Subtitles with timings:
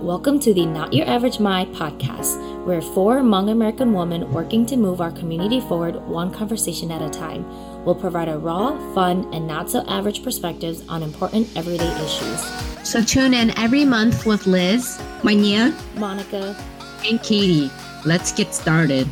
[0.00, 2.64] Welcome to the Not Your Average My podcast.
[2.64, 7.10] We're four Hmong American women working to move our community forward one conversation at a
[7.10, 7.44] time.
[7.84, 12.40] We'll provide a raw, fun, and not so average perspectives on important everyday issues.
[12.82, 16.56] So tune in every month with Liz, Manya, Monica,
[17.04, 17.70] and Katie.
[18.06, 19.06] Let's get started.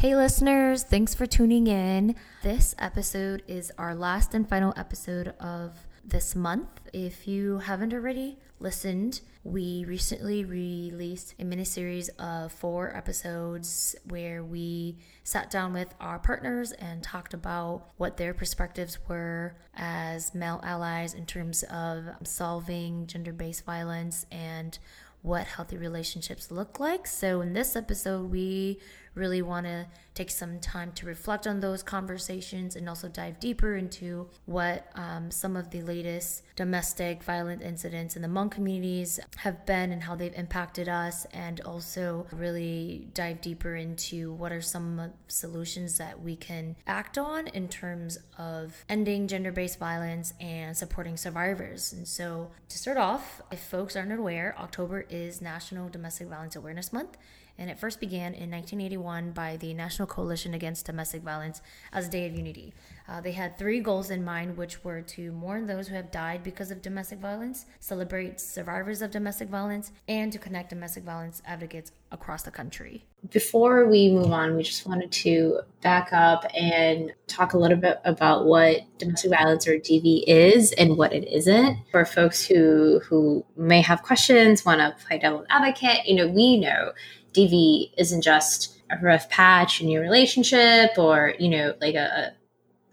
[0.00, 2.16] Hey, listeners, thanks for tuning in.
[2.42, 6.70] This episode is our last and final episode of this month.
[6.94, 14.42] If you haven't already listened, we recently released a mini series of four episodes where
[14.42, 20.62] we sat down with our partners and talked about what their perspectives were as male
[20.62, 24.78] allies in terms of solving gender based violence and
[25.22, 27.06] what healthy relationships look like.
[27.06, 28.80] So, in this episode, we
[29.20, 33.76] really want to take some time to reflect on those conversations and also dive deeper
[33.76, 39.64] into what um, some of the latest domestic violent incidents in the Hmong communities have
[39.66, 45.12] been and how they've impacted us, and also really dive deeper into what are some
[45.28, 51.16] solutions that we can act on in terms of ending gender based violence and supporting
[51.16, 51.92] survivors.
[51.92, 56.92] And so, to start off, if folks aren't aware, October is National Domestic Violence Awareness
[56.92, 57.16] Month
[57.60, 61.60] and it first began in 1981 by the National Coalition Against Domestic Violence
[61.92, 62.72] as a Day of Unity.
[63.06, 66.42] Uh, they had three goals in mind, which were to mourn those who have died
[66.42, 71.92] because of domestic violence, celebrate survivors of domestic violence, and to connect domestic violence advocates
[72.12, 73.04] across the country.
[73.30, 78.00] Before we move on, we just wanted to back up and talk a little bit
[78.04, 81.78] about what domestic violence or DV is and what it isn't.
[81.90, 86.58] For folks who who may have questions, want to play devil's advocate, you know, we
[86.58, 86.92] know
[87.34, 92.32] DV isn't just a rough patch in your relationship or, you know, like a, a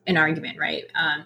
[0.07, 0.85] an argument, right?
[0.95, 1.25] Um,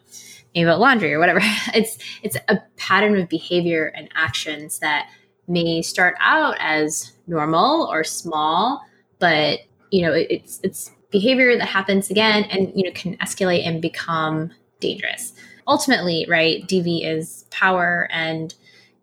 [0.53, 1.41] maybe about laundry or whatever.
[1.73, 5.09] It's it's a pattern of behavior and actions that
[5.47, 8.81] may start out as normal or small,
[9.19, 9.59] but
[9.91, 13.81] you know, it, it's it's behavior that happens again and you know can escalate and
[13.81, 15.33] become dangerous.
[15.67, 18.53] Ultimately, right, DV is power and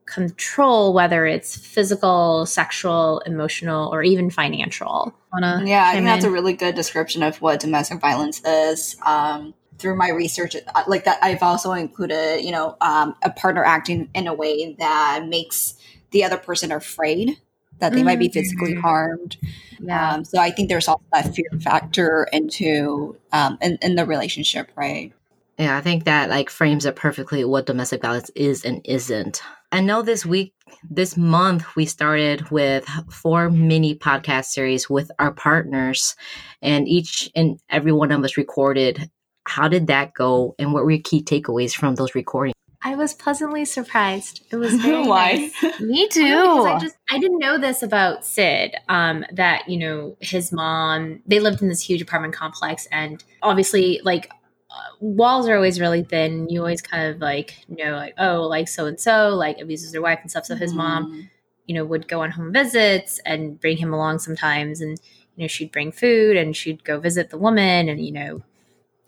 [0.09, 5.15] control, whether it's physical, sexual, emotional, or even financial.
[5.33, 8.97] Wanna yeah, I think that's a really good description of what domestic violence is.
[9.05, 13.63] Um, through my research, uh, like that, I've also included, you know, um, a partner
[13.63, 15.75] acting in a way that makes
[16.11, 17.39] the other person afraid
[17.79, 18.07] that they mm-hmm.
[18.07, 18.81] might be physically mm-hmm.
[18.81, 19.37] harmed.
[19.79, 20.15] Yeah.
[20.15, 24.71] Um, so I think there's also that fear factor into um, in, in the relationship,
[24.75, 25.13] right?
[25.59, 29.43] Yeah, I think that like frames it perfectly what domestic violence is and isn't.
[29.73, 30.55] I know this week,
[30.89, 36.15] this month, we started with four mini podcast series with our partners,
[36.63, 39.11] and each and every one of us recorded.
[39.47, 42.55] How did that go, and what were your key takeaways from those recordings?
[42.81, 44.47] I was pleasantly surprised.
[44.53, 45.51] It was very why.
[45.63, 45.81] Nice.
[45.81, 46.23] Me too.
[46.67, 48.77] I just I didn't know this about Sid.
[48.89, 51.21] Um, that you know his mom.
[51.27, 54.31] They lived in this huge apartment complex, and obviously, like
[55.01, 56.49] walls are always really thin.
[56.49, 60.03] You always kind of like know, like, oh, like so and so, like abuses their
[60.03, 60.47] wife and stuff.
[60.47, 60.79] So his mm-hmm.
[60.79, 61.31] mom,
[61.67, 64.81] you know, would go on home visits and bring him along sometimes.
[64.81, 64.99] And,
[65.37, 68.43] you know, she'd bring food and she'd go visit the woman and, you know,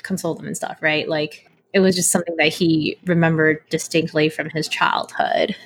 [0.02, 1.08] console them and stuff, right?
[1.08, 5.56] Like it was just something that he remembered distinctly from his childhood.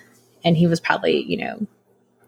[0.45, 1.67] And he was probably, you know,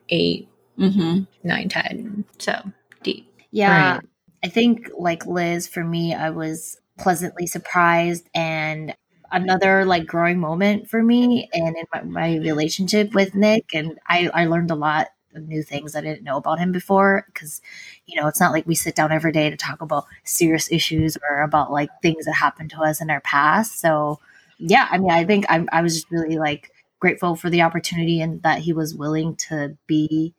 [0.08, 1.20] 8 mm-hmm.
[1.46, 2.24] nine, 10.
[2.38, 2.72] So
[3.02, 3.30] deep.
[3.50, 3.96] Yeah.
[3.96, 4.04] Right.
[4.42, 8.94] I think like Liz, for me, I was pleasantly surprised and
[9.32, 13.74] another like growing moment for me and in my, my, relationship with Nick.
[13.74, 17.24] And I, I learned a lot of new things I didn't know about him before
[17.26, 17.60] because,
[18.06, 21.18] you know, it's not like we sit down every day to talk about serious issues
[21.28, 23.80] or about like things that happened to us in our past.
[23.80, 24.20] So,
[24.58, 26.70] yeah, I mean, I think I, I was just really like
[27.00, 30.34] grateful for the opportunity and that he was willing to be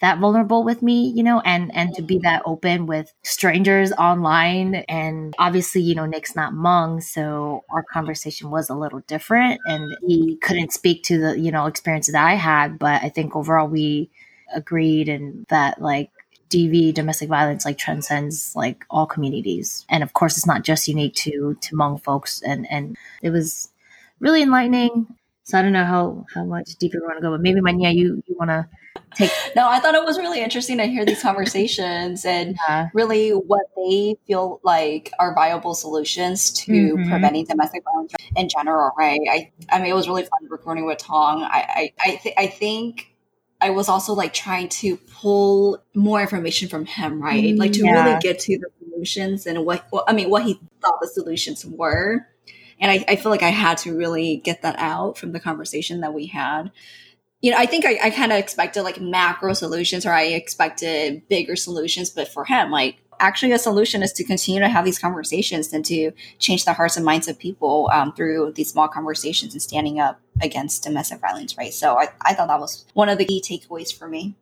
[0.00, 2.50] that vulnerable with me, you know, and and to be that mm-hmm.
[2.50, 4.76] open with strangers online.
[4.88, 9.96] And obviously, you know, Nick's not Hmong, so our conversation was a little different, and
[10.06, 12.78] he couldn't speak to the you know experiences that I had.
[12.78, 14.10] But I think overall we
[14.54, 16.10] agreed and that like
[16.48, 21.14] DV domestic violence like transcends like all communities, and of course, it's not just unique
[21.16, 22.40] to to Hmong folks.
[22.42, 23.68] And and it was
[24.18, 25.08] really enlightening.
[25.44, 27.90] So I don't know how how much deeper we want to go, but maybe Manya,
[27.90, 28.66] you you want to
[29.14, 29.30] take.
[29.56, 32.88] No, I thought it was really interesting to hear these conversations and yeah.
[32.94, 37.10] really what they feel like are viable solutions to mm-hmm.
[37.10, 38.92] preventing domestic violence in general.
[38.96, 39.20] Right?
[39.30, 41.42] I I mean, it was really fun recording with Tong.
[41.42, 43.06] I I I, th- I think.
[43.62, 47.44] I was also like trying to pull more information from him, right?
[47.44, 48.06] Mm, like to yeah.
[48.06, 48.68] really get to the
[49.00, 52.26] solutions and what, what I mean, what he thought the solutions were
[52.80, 56.00] And I, I feel like I had to really get that out from the conversation
[56.00, 56.70] that we had
[57.40, 61.26] you know, I think I, I kind of expected like macro solutions or I expected
[61.28, 64.98] bigger solutions, but for him, like actually a solution is to continue to have these
[64.98, 69.54] conversations and to change the hearts and minds of people um, through these small conversations
[69.54, 71.72] and standing up against domestic violence, right?
[71.72, 74.36] So I, I thought that was one of the key takeaways for me.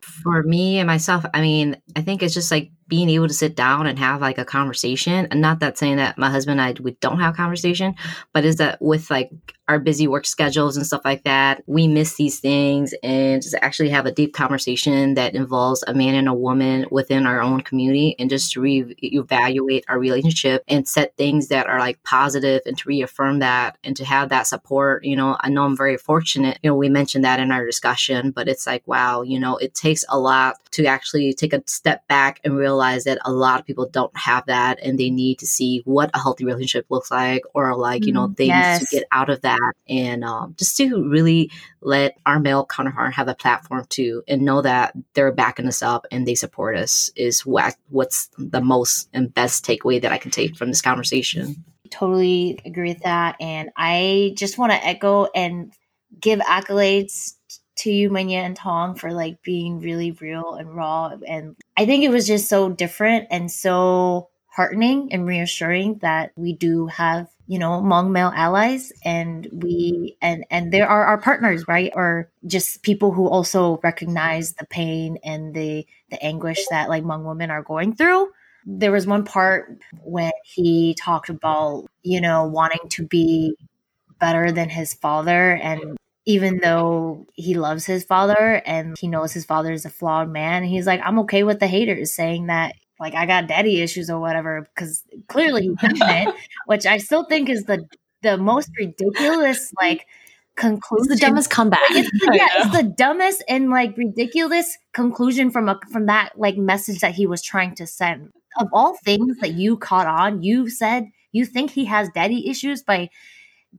[0.00, 3.54] For me and myself, I mean, I think it's just like being able to sit
[3.54, 6.82] down and have like a conversation and not that saying that my husband and I
[6.82, 7.94] we don't have conversation
[8.34, 9.30] but is that with like
[9.68, 13.88] our busy work schedules and stuff like that we miss these things and just actually
[13.88, 18.16] have a deep conversation that involves a man and a woman within our own community
[18.18, 22.88] and just to reevaluate our relationship and set things that are like positive and to
[22.88, 26.70] reaffirm that and to have that support you know I know I'm very fortunate you
[26.70, 30.04] know we mentioned that in our discussion but it's like wow you know it takes
[30.08, 33.66] a lot to actually take a step back and realize realize that a lot of
[33.66, 37.42] people don't have that and they need to see what a healthy relationship looks like
[37.54, 38.80] or like, you know, mm, things yes.
[38.80, 39.72] to get out of that.
[39.88, 41.50] And um, just to really
[41.82, 46.06] let our male counterpart have a platform too and know that they're backing us up
[46.10, 50.30] and they support us is what what's the most and best takeaway that I can
[50.30, 51.64] take from this conversation.
[51.90, 53.36] Totally agree with that.
[53.40, 55.72] And I just want to echo and
[56.20, 57.34] give accolades
[57.80, 61.12] to you, Manya and Tong, for like being really real and raw.
[61.26, 66.52] And I think it was just so different and so heartening and reassuring that we
[66.52, 71.66] do have you know Hmong male allies and we and and there are our partners
[71.66, 77.04] right or just people who also recognize the pain and the the anguish that like
[77.04, 78.30] Hmong women are going through
[78.66, 83.54] there was one part when he talked about you know wanting to be
[84.18, 89.44] better than his father and even though he loves his father and he knows his
[89.44, 93.14] father is a flawed man, he's like, I'm okay with the haters saying that like
[93.14, 96.34] I got daddy issues or whatever, because clearly he doesn't,
[96.66, 97.86] which I still think is the
[98.22, 100.06] the most ridiculous like
[100.56, 101.12] conclusion.
[101.12, 101.80] It's the dumbest comeback.
[101.90, 106.56] It's the, yeah, it's the dumbest and like ridiculous conclusion from a from that like
[106.56, 108.30] message that he was trying to send.
[108.58, 112.82] Of all things that you caught on, you said you think he has daddy issues
[112.82, 113.08] by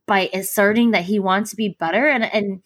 [0.07, 2.61] by asserting that he wants to be better and and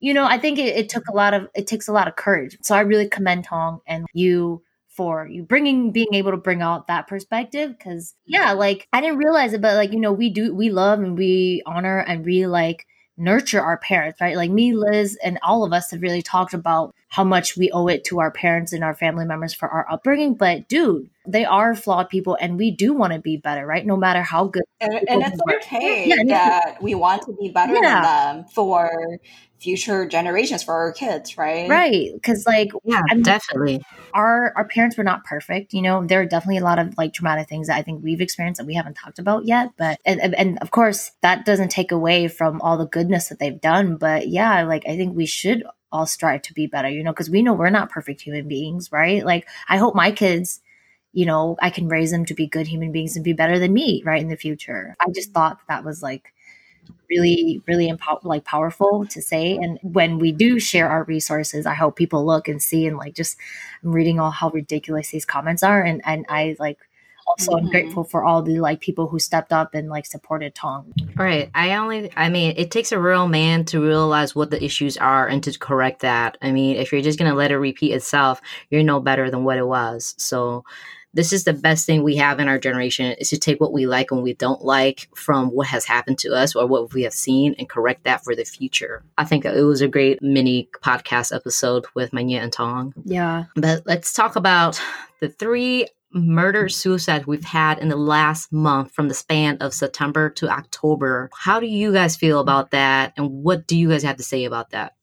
[0.00, 2.16] you know i think it, it, took a lot of it takes a lot of
[2.16, 2.56] courage.
[2.62, 6.88] So i really commend tong and you for you bringing being able to bring out
[6.88, 10.54] that perspective because yeah like i didn't realize it but like you know we do
[10.54, 12.86] we love and we honor and we like
[13.20, 16.94] nurture our parents right like me liz and all of us have really talked about
[17.10, 20.34] how much we owe it to our parents and our family members for our upbringing.
[20.34, 23.84] But dude, they are flawed people and we do want to be better, right?
[23.84, 24.62] No matter how good.
[24.80, 27.80] And, and it's okay yeah, that we want to be better yeah.
[27.80, 28.02] than
[28.36, 29.18] them for
[29.60, 31.68] future generations for our kids, right?
[31.68, 32.10] Right.
[32.22, 33.82] Cause like yeah, I mean, definitely.
[34.14, 35.72] Our our parents were not perfect.
[35.72, 38.20] You know, there are definitely a lot of like traumatic things that I think we've
[38.20, 39.70] experienced that we haven't talked about yet.
[39.76, 43.60] But and and of course that doesn't take away from all the goodness that they've
[43.60, 43.96] done.
[43.96, 47.30] But yeah, like I think we should all strive to be better, you know, because
[47.30, 49.24] we know we're not perfect human beings, right?
[49.24, 50.60] Like, I hope my kids,
[51.12, 53.72] you know, I can raise them to be good human beings and be better than
[53.72, 54.96] me, right, in the future.
[55.00, 56.32] I just thought that was like
[57.08, 59.56] really, really empower- like powerful to say.
[59.56, 63.14] And when we do share our resources, I hope people look and see and like
[63.14, 63.36] just
[63.82, 66.78] I'm reading all how ridiculous these comments are, and and I like
[67.26, 67.66] also mm-hmm.
[67.66, 70.92] I'm grateful for all the like people who stepped up and like supported Tong.
[71.16, 71.50] Right.
[71.54, 75.26] I only I mean it takes a real man to realize what the issues are
[75.28, 76.38] and to correct that.
[76.42, 79.58] I mean, if you're just gonna let it repeat itself, you're no better than what
[79.58, 80.14] it was.
[80.18, 80.64] So
[81.12, 83.86] this is the best thing we have in our generation is to take what we
[83.86, 87.12] like and we don't like from what has happened to us or what we have
[87.12, 89.02] seen and correct that for the future.
[89.18, 92.94] I think it was a great mini podcast episode with Manya and Tong.
[93.04, 93.44] Yeah.
[93.56, 94.80] But let's talk about
[95.20, 100.30] the three murder suicide we've had in the last month from the span of September
[100.30, 101.30] to October.
[101.36, 103.12] How do you guys feel about that?
[103.16, 104.94] And what do you guys have to say about that?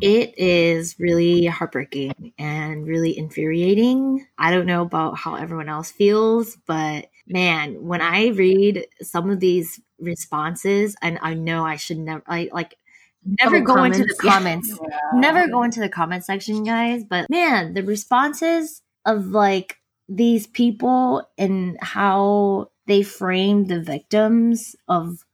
[0.00, 4.26] It is really heartbreaking and really infuriating.
[4.38, 9.40] I don't know about how everyone else feels, but man, when I read some of
[9.40, 12.76] these responses, and I know I should never, I like,
[13.24, 13.98] never go comments.
[13.98, 14.98] into the comments, yeah.
[15.14, 17.04] never go into the comment section, guys.
[17.04, 19.78] But man, the responses of like
[20.08, 25.24] these people and how they frame the victims of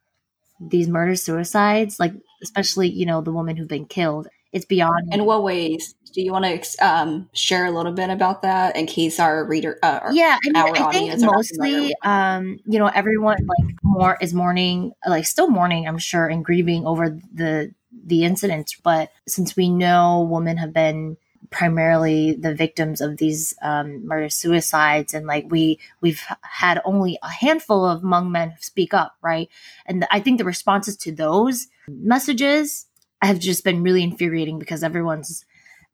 [0.61, 5.25] these murder suicides like especially you know the woman who've been killed it's beyond in
[5.25, 5.95] what ways?
[6.15, 9.81] Do you want to um, share a little bit about that in case our reader
[9.83, 14.93] uh, yeah I, mean, I think mostly um, you know everyone like more is mourning
[15.07, 17.75] like still mourning i'm sure and grieving over the
[18.07, 21.17] the incidents but since we know women have been
[21.51, 27.29] primarily the victims of these um, murder suicides and like we we've had only a
[27.29, 29.49] handful of Hmong men speak up right?
[29.87, 32.87] And i think the responses to those messages
[33.25, 35.45] have just been really infuriating because everyone's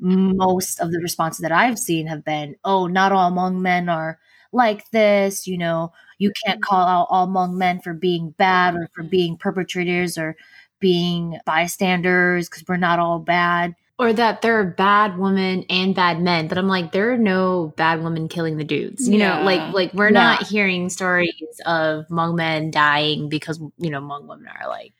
[0.00, 4.18] most of the responses that i've seen have been oh not all Hmong men are
[4.52, 6.74] like this you know you can't mm-hmm.
[6.74, 9.40] call out all Hmong men for being bad or for being mm-hmm.
[9.40, 10.36] perpetrators or
[10.80, 16.22] being bystanders because we're not all bad or that there are bad women and bad
[16.22, 19.38] men but i'm like there are no bad women killing the dudes you yeah.
[19.38, 20.12] know like like we're yeah.
[20.12, 24.94] not hearing stories of Hmong men dying because you know Hmong women are like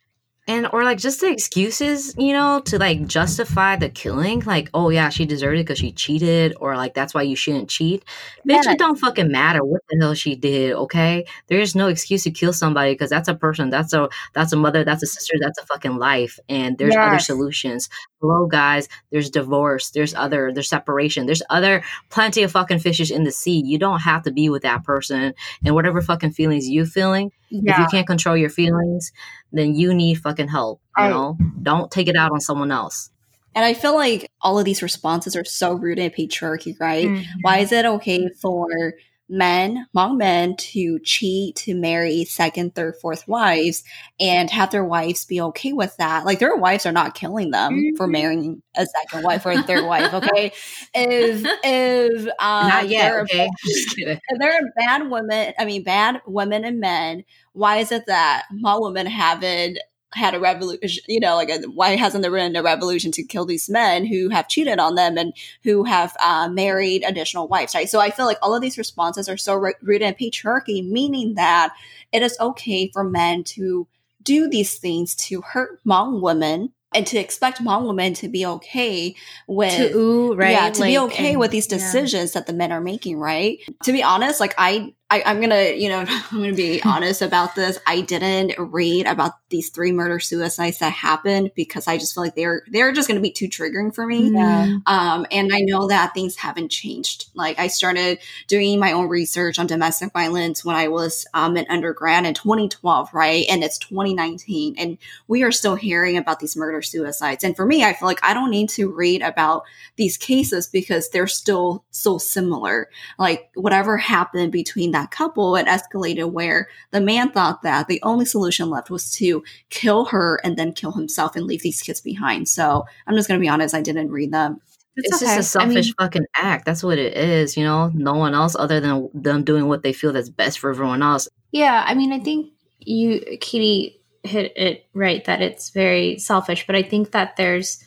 [0.50, 4.88] and or like just the excuses you know to like justify the killing like oh
[4.88, 8.04] yeah she deserved it because she cheated or like that's why you shouldn't cheat.
[8.48, 11.24] Bitch it don't fucking matter what the hell she did okay?
[11.46, 14.82] There's no excuse to kill somebody because that's a person that's a that's a mother
[14.82, 17.06] that's a sister that's a fucking life and there's yes.
[17.06, 17.88] other solutions
[18.20, 18.88] hello guys.
[19.10, 19.90] There's divorce.
[19.90, 21.26] There's other there's separation.
[21.26, 23.62] There's other plenty of fucking fishes in the sea.
[23.64, 25.34] You don't have to be with that person.
[25.64, 27.72] And whatever fucking feelings you feeling yeah.
[27.72, 29.12] if you can't control your feelings
[29.52, 31.38] then you need fucking help you know?
[31.62, 33.10] Don't take it out on someone else.
[33.54, 37.06] And I feel like all of these responses are so rooted in patriarchy, right?
[37.06, 37.40] Mm-hmm.
[37.42, 38.94] Why is it okay for
[39.30, 43.84] men, Hmong men, to cheat, to marry second, third, fourth wives,
[44.18, 46.24] and have their wives be okay with that.
[46.24, 47.96] Like their wives are not killing them mm-hmm.
[47.96, 50.12] for marrying a second wife or a third wife.
[50.20, 50.52] Okay,
[50.92, 53.50] if if um, not yet, okay, bad,
[54.28, 57.24] if there are bad women, I mean bad women and men.
[57.52, 59.78] Why is it that Hmong women haven't
[60.12, 63.44] had a revolution, you know, like a, why hasn't there been a revolution to kill
[63.44, 67.88] these men who have cheated on them and who have uh, married additional wives, right?
[67.88, 71.74] So I feel like all of these responses are so rooted in patriarchy, meaning that
[72.12, 73.86] it is okay for men to
[74.22, 79.14] do these things to hurt Hmong women and to expect Hmong women to be okay
[79.46, 80.50] with to ooh, right?
[80.50, 82.40] Yeah, to like, be okay and, with these decisions yeah.
[82.40, 83.58] that the men are making, right?
[83.84, 87.54] To be honest, like I I, am gonna, you know, I'm gonna be honest about
[87.54, 87.78] this.
[87.86, 92.36] I didn't read about these three murder suicides that happened because I just feel like
[92.36, 94.30] they're they're just gonna be too triggering for me.
[94.30, 94.78] Yeah.
[94.86, 97.26] Um, and I know that things haven't changed.
[97.34, 101.66] Like I started doing my own research on domestic violence when I was um, an
[101.68, 103.46] undergrad in 2012, right?
[103.50, 107.42] And it's 2019, and we are still hearing about these murder suicides.
[107.42, 109.64] And for me, I feel like I don't need to read about
[109.96, 112.88] these cases because they're still so similar.
[113.18, 118.00] Like whatever happened between that that couple, it escalated where the man thought that the
[118.02, 122.00] only solution left was to kill her and then kill himself and leave these kids
[122.00, 122.48] behind.
[122.48, 124.60] So I'm just going to be honest, I didn't read them.
[124.96, 125.36] It's, it's okay.
[125.36, 126.64] just a selfish I mean, fucking act.
[126.66, 127.90] That's what it is, you know?
[127.94, 131.28] No one else other than them doing what they feel that's best for everyone else.
[131.52, 136.76] Yeah, I mean, I think you, Katie, hit it right that it's very selfish, but
[136.76, 137.82] I think that there's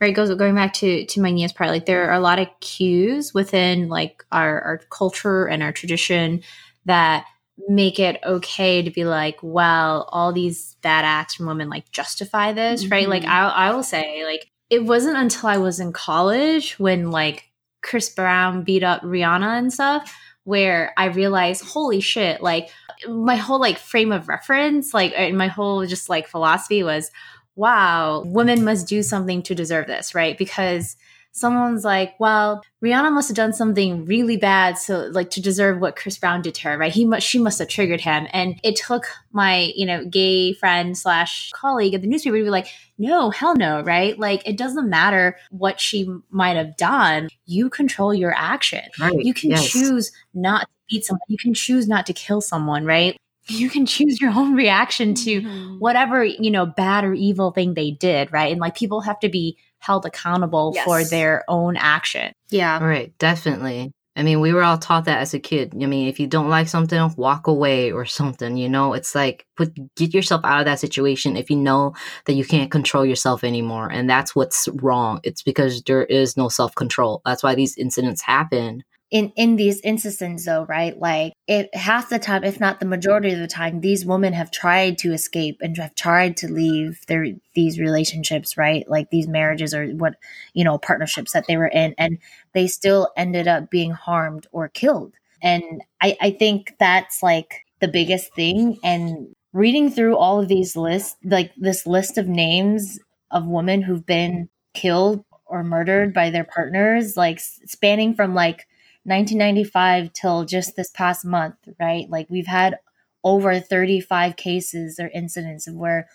[0.00, 2.48] right goes going back to to my niece part like there are a lot of
[2.60, 6.42] cues within like our our culture and our tradition
[6.84, 7.24] that
[7.68, 12.52] make it okay to be like well all these bad acts from women like justify
[12.52, 12.92] this mm-hmm.
[12.92, 13.32] right like mm-hmm.
[13.32, 17.44] I, I will say like it wasn't until i was in college when like
[17.82, 20.14] chris brown beat up rihanna and stuff
[20.44, 22.68] where i realized holy shit like
[23.08, 27.10] my whole like frame of reference like my whole just like philosophy was
[27.58, 30.38] wow, women must do something to deserve this, right?
[30.38, 30.96] Because
[31.32, 35.96] someone's like, well, Rihanna must have done something really bad, so like to deserve what
[35.96, 36.92] Chris Brown did to her, right?
[36.92, 40.96] He must, she must have triggered him, and it took my, you know, gay friend
[40.96, 44.16] slash colleague at the newspaper to be like, no, hell no, right?
[44.18, 47.28] Like it doesn't matter what she might have done.
[47.44, 48.84] You control your action.
[49.00, 49.18] Right.
[49.20, 49.68] You can yes.
[49.68, 51.20] choose not to beat someone.
[51.28, 53.16] You can choose not to kill someone, right?
[53.48, 55.78] You can choose your own reaction to mm-hmm.
[55.78, 58.52] whatever you know bad or evil thing they did right?
[58.52, 60.84] And like people have to be held accountable yes.
[60.84, 62.32] for their own action.
[62.50, 62.82] Yeah.
[62.82, 63.16] Right.
[63.18, 63.92] Definitely.
[64.16, 65.72] I mean we were all taught that as a kid.
[65.80, 68.92] I mean if you don't like something walk away or something you know?
[68.92, 71.94] It's like put get yourself out of that situation if you know
[72.26, 75.20] that you can't control yourself anymore and that's what's wrong.
[75.22, 77.22] It's because there is no self-control.
[77.24, 80.98] That's why these incidents happen in in these instances though right?
[80.98, 84.50] Like it half the time if not the majority of the time these women have
[84.50, 88.88] tried to escape and have tried to leave their these relationships right?
[88.88, 90.14] Like these marriages or what
[90.52, 92.18] you know partnerships that they were in and
[92.52, 95.14] they still ended up being harmed or killed.
[95.42, 98.78] And i i think that's like the biggest thing.
[98.82, 102.98] And reading through all of these lists like this list of names
[103.30, 108.66] of women who've been killed or murdered by their partners like spanning from like
[109.08, 112.08] 1995 till just this past month, right?
[112.10, 112.78] Like we've had
[113.24, 116.08] over 35 cases or incidents of where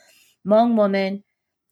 [0.48, 1.24] Hmong women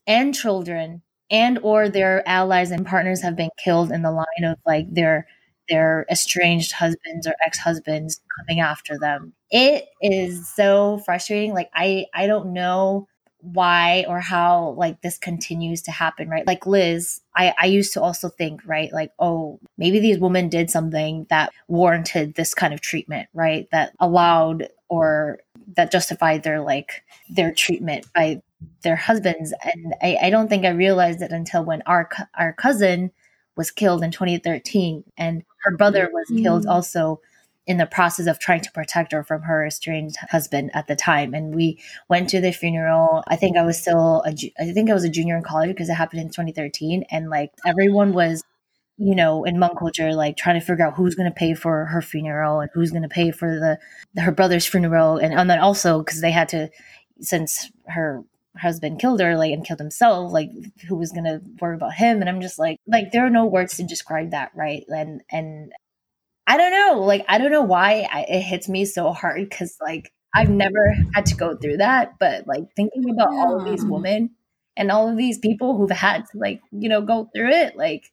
[0.06, 4.58] and children and or their allies and partners have been killed in the line of
[4.66, 5.26] like their
[5.68, 9.32] their estranged husbands or ex-husbands coming after them.
[9.50, 11.54] It is so frustrating.
[11.54, 13.06] Like I I don't know
[13.42, 16.46] why or how like this continues to happen, right?
[16.46, 20.70] Like Liz, I, I used to also think, right, like, oh, maybe these women did
[20.70, 23.68] something that warranted this kind of treatment, right?
[23.72, 25.40] That allowed or
[25.76, 28.42] that justified their like their treatment by
[28.82, 29.52] their husbands.
[29.64, 32.08] And I, I don't think I realized it until when our
[32.38, 33.10] our cousin
[33.56, 36.42] was killed in 2013 and her brother was mm-hmm.
[36.44, 37.20] killed also
[37.66, 41.32] in the process of trying to protect her from her estranged husband at the time.
[41.32, 43.22] And we went to the funeral.
[43.28, 45.88] I think I was still, a, I think I was a junior in college because
[45.88, 47.04] it happened in 2013.
[47.10, 48.42] And like everyone was,
[48.98, 51.86] you know, in Hmong culture, like trying to figure out who's going to pay for
[51.86, 53.78] her funeral and who's going to pay for
[54.14, 55.18] the, her brother's funeral.
[55.18, 56.68] And, and then also because they had to,
[57.20, 58.24] since her
[58.58, 60.50] husband killed her like and killed himself like
[60.86, 63.76] who was gonna worry about him and i'm just like like there are no words
[63.76, 65.72] to describe that right and and
[66.52, 67.02] I don't know.
[67.02, 70.94] Like, I don't know why I, it hits me so hard because, like, I've never
[71.14, 72.18] had to go through that.
[72.20, 73.38] But, like, thinking about yeah.
[73.38, 74.32] all of these women
[74.76, 78.12] and all of these people who've had to, like, you know, go through it, like,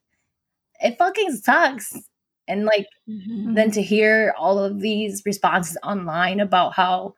[0.79, 1.99] it fucking sucks.
[2.47, 3.55] And, like, mm-hmm.
[3.55, 7.15] then to hear all of these responses online about how,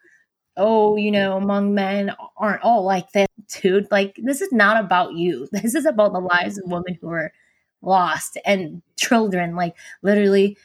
[0.58, 3.28] oh, you know, Hmong men aren't all like this,
[3.62, 3.92] dude.
[3.92, 5.48] Like, this is not about you.
[5.52, 7.32] This is about the lives of women who are
[7.84, 9.56] lost and children.
[9.56, 10.58] Like, literally,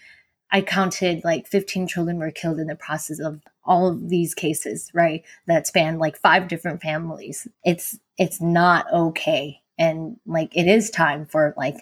[0.50, 4.90] I counted like 15 children were killed in the process of all of these cases,
[4.94, 5.24] right?
[5.46, 7.48] That span like five different families.
[7.64, 9.60] It's it's not okay.
[9.78, 11.76] And like it is time for like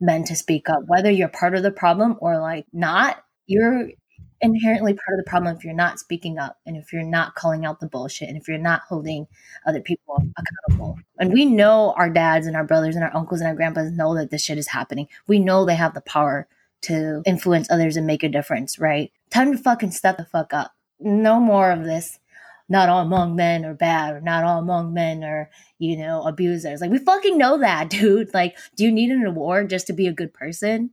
[0.00, 3.22] men to speak up, whether you're part of the problem or like not.
[3.46, 3.88] You're
[4.40, 7.64] inherently part of the problem if you're not speaking up and if you're not calling
[7.64, 9.26] out the bullshit and if you're not holding
[9.66, 10.98] other people accountable.
[11.18, 14.14] And we know our dads and our brothers and our uncles and our grandpas know
[14.14, 15.08] that this shit is happening.
[15.26, 16.46] We know they have the power
[16.82, 19.12] to influence others and make a difference, right?
[19.30, 20.72] Time to fucking step the fuck up.
[21.00, 22.18] No more of this.
[22.68, 26.80] Not all Hmong men are bad, or not all Hmong men are, you know, abusers.
[26.80, 28.34] Like, we fucking know that, dude.
[28.34, 30.90] Like, do you need an award just to be a good person?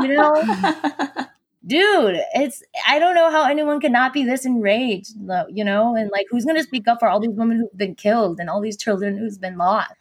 [0.00, 0.34] You know?
[1.66, 5.14] dude, it's, I don't know how anyone could not be this enraged,
[5.50, 5.94] you know?
[5.94, 8.60] And like, who's gonna speak up for all these women who've been killed and all
[8.60, 9.92] these children who's been lost?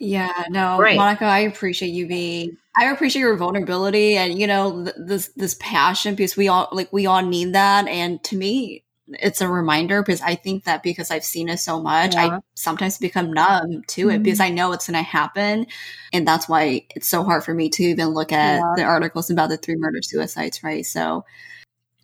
[0.00, 0.96] Yeah, no, right.
[0.96, 5.56] Monica, I appreciate you being I appreciate your vulnerability and you know th- this this
[5.58, 10.02] passion because we all like we all need that and to me it's a reminder
[10.02, 12.26] because I think that because I've seen it so much, yeah.
[12.26, 14.10] I sometimes become numb to mm-hmm.
[14.10, 15.66] it because I know it's going to happen.
[16.12, 18.72] And that's why it's so hard for me to even look at yeah.
[18.76, 20.84] the articles about the three murder suicides, right?
[20.84, 21.24] So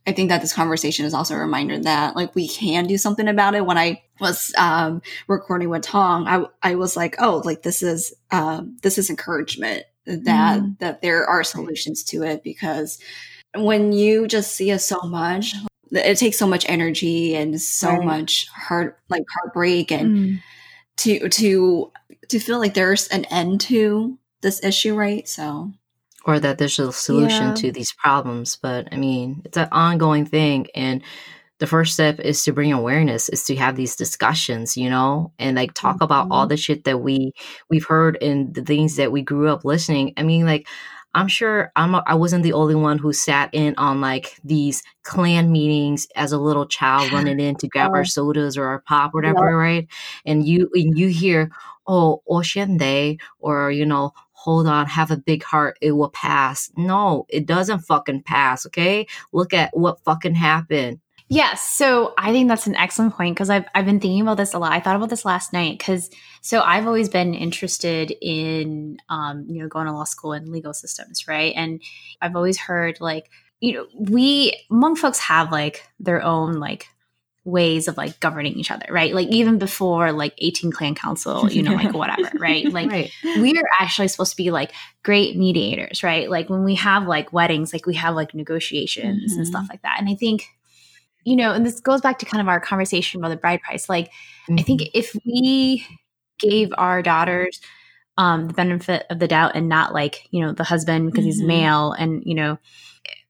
[0.07, 3.27] I think that this conversation is also a reminder that like we can do something
[3.27, 3.64] about it.
[3.64, 8.12] When I was um, recording with Tong, I I was like, oh, like this is
[8.31, 10.79] um, this is encouragement that mm.
[10.79, 12.99] that there are solutions to it because
[13.55, 15.55] when you just see it so much,
[15.90, 18.05] it takes so much energy and so right.
[18.05, 20.43] much heart like heartbreak and mm.
[20.99, 21.93] to to
[22.29, 25.27] to feel like there's an end to this issue, right?
[25.27, 25.73] So
[26.26, 27.54] or that there's a solution yeah.
[27.54, 28.56] to these problems.
[28.60, 30.66] But I mean, it's an ongoing thing.
[30.74, 31.02] And
[31.58, 35.56] the first step is to bring awareness, is to have these discussions, you know, and
[35.56, 36.04] like talk mm-hmm.
[36.04, 36.50] about all mm-hmm.
[36.50, 37.32] the shit that we
[37.70, 40.12] we've heard and the things that we grew up listening.
[40.16, 40.66] I mean, like
[41.14, 44.82] I'm sure I'm a, I wasn't the only one who sat in on like these
[45.04, 47.98] clan meetings as a little child running in to grab oh.
[47.98, 49.54] our sodas or our pop, or whatever, yep.
[49.54, 49.88] right?
[50.26, 51.50] And you and you hear,
[51.87, 54.12] oh, Oshende, or you know,
[54.44, 56.70] hold on, have a big heart, it will pass.
[56.76, 59.07] No, it doesn't fucking pass, okay?
[59.33, 61.00] Look at what fucking happened.
[61.30, 61.62] Yes.
[61.62, 64.59] So I think that's an excellent point because I've, I've been thinking about this a
[64.59, 64.72] lot.
[64.72, 66.11] I thought about this last night because
[66.42, 70.74] so I've always been interested in, um, you know, going to law school and legal
[70.74, 71.54] systems, right?
[71.57, 71.80] And
[72.20, 73.30] I've always heard like,
[73.61, 76.88] you know, we, Hmong folks have like their own like
[77.44, 79.14] ways of like governing each other, right?
[79.14, 82.70] Like even before like 18 clan council, you know, like whatever, right?
[82.72, 83.11] Like right.
[83.22, 86.30] we are actually supposed to be like great mediators, right?
[86.30, 89.38] Like when we have like weddings, like we have like negotiations mm-hmm.
[89.38, 89.96] and stuff like that.
[89.98, 90.46] And I think,
[91.24, 93.90] you know, and this goes back to kind of our conversation about the bride price.
[93.90, 94.07] Like
[94.48, 94.59] mm-hmm.
[94.59, 94.98] I think mm-hmm.
[94.98, 95.87] if we
[96.38, 97.61] gave our daughters
[98.16, 101.40] um the benefit of the doubt and not like, you know, the husband because mm-hmm.
[101.40, 102.59] he's male and, you know,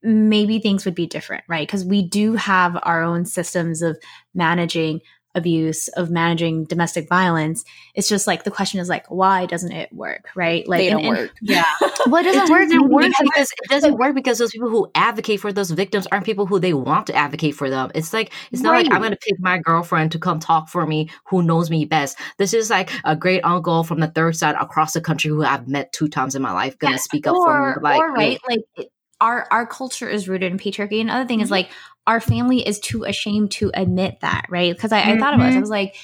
[0.03, 1.67] maybe things would be different, right?
[1.67, 3.97] Because we do have our own systems of
[4.33, 5.01] managing
[5.37, 9.91] abuse of managing domestic violence it's just like the question is like why doesn't it
[9.91, 11.31] work right like they don't and- and- work.
[11.41, 11.65] yeah
[12.07, 14.69] well it It doesn't work doesn't work because- because it doesn't work because those people
[14.69, 17.91] who advocate for those victims aren't people who they want to advocate for them.
[17.93, 21.09] It's like it's not like I'm gonna pick my girlfriend to come talk for me
[21.25, 22.17] who knows me best.
[22.37, 25.67] This is like a great uncle from the third side across the country who I've
[25.67, 27.81] met two times in my life gonna Yeah, speak up for me.
[27.81, 28.89] Like, or right like it-
[29.21, 31.01] our our culture is rooted in patriarchy.
[31.01, 31.43] Another thing Mm-hmm.
[31.45, 31.69] is like
[32.07, 34.75] our family is too ashamed to admit that right?
[34.75, 35.53] Because I, I thought about Mm-hmm.
[35.53, 35.57] it.
[35.57, 35.95] I was like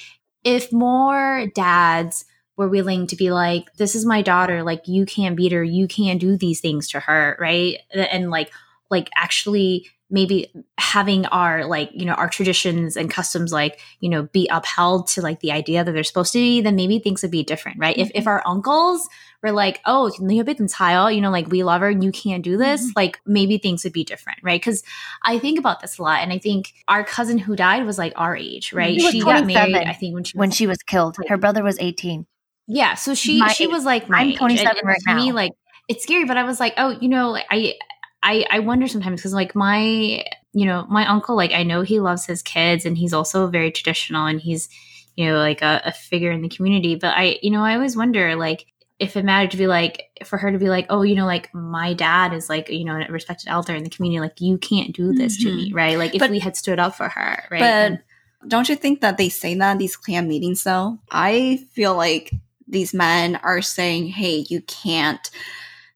[0.44, 2.24] if more dads
[2.56, 4.62] were willing to be like this is my daughter.
[4.62, 5.62] Like you can't beat her.
[5.64, 7.78] You can't do these things to her right?
[7.92, 8.50] And, and like
[8.90, 14.24] like actually maybe having our like you know our traditions and customs like you know
[14.24, 17.30] be upheld to like the idea that they're supposed to be then maybe things would
[17.30, 17.96] be different right?
[17.96, 19.08] If if our uncles
[19.43, 22.91] were like oh 你有被跟菜哦, you know like we love her and you can't do this
[22.95, 24.83] like maybe things would be different right because
[25.23, 28.13] i think about this a lot and i think our cousin who died was like
[28.15, 30.51] our age right She was she got 27 married i think when she was when
[30.51, 31.17] she was killed.
[31.27, 32.25] Her brother was 18.
[32.67, 33.69] yeah, so she My she age.
[33.71, 34.37] was like my I'm age.
[34.37, 35.35] 27 and, and right to Me, now.
[35.35, 35.51] like
[35.87, 37.75] it's scary, but I was like, oh, you know, like, I
[38.23, 41.99] I I wonder sometimes because like my you know my uncle, like I know he
[42.01, 44.67] loves his kids and he's also very traditional and he's
[45.15, 46.95] you know like a, a figure in the community.
[46.95, 48.65] But I you know I always wonder like
[49.02, 51.52] if it mattered to be like for her to be like oh you know like
[51.52, 54.94] my dad is like you know a respected elder in the community like you can't
[54.94, 55.76] do this to me mm-hmm.
[55.76, 55.98] right?
[55.98, 57.60] Like if But- we had stood up for her right?
[57.60, 58.02] But And-
[58.48, 60.98] don't you think that they say that in these clan meetings though?
[61.10, 62.32] I feel like
[62.66, 65.30] these men are saying, hey, you can't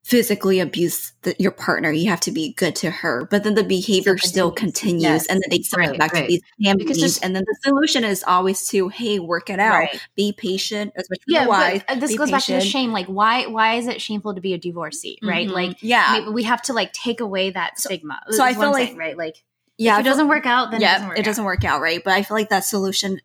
[0.07, 1.91] physically abuse the, your partner.
[1.91, 3.27] You have to be good to her.
[3.29, 5.03] But then the behavior still continues.
[5.03, 5.27] Yes.
[5.27, 6.21] And then they still come Right, back right.
[6.23, 7.19] to these meetings.
[7.19, 9.73] and then the solution is always to, hey, work it out.
[9.75, 10.01] Right.
[10.15, 11.85] Be patient, especially yeah, your wife.
[11.89, 12.93] but uh, this goes back to the shame.
[12.93, 15.49] Like, why why is it shameful to be a divorcee, right?
[15.49, 15.53] Mhm.
[15.53, 16.31] Like, yeah.
[16.31, 18.21] we have to like take away that stigma.
[18.31, 19.43] so I feel like- saying, right, like
[19.77, 19.95] yeah.
[19.95, 21.19] if it feel- doesn't work out, then yeah, it doesn't work.
[21.19, 22.01] it doesn't work out, right?
[22.05, 23.21] But I feel like that solution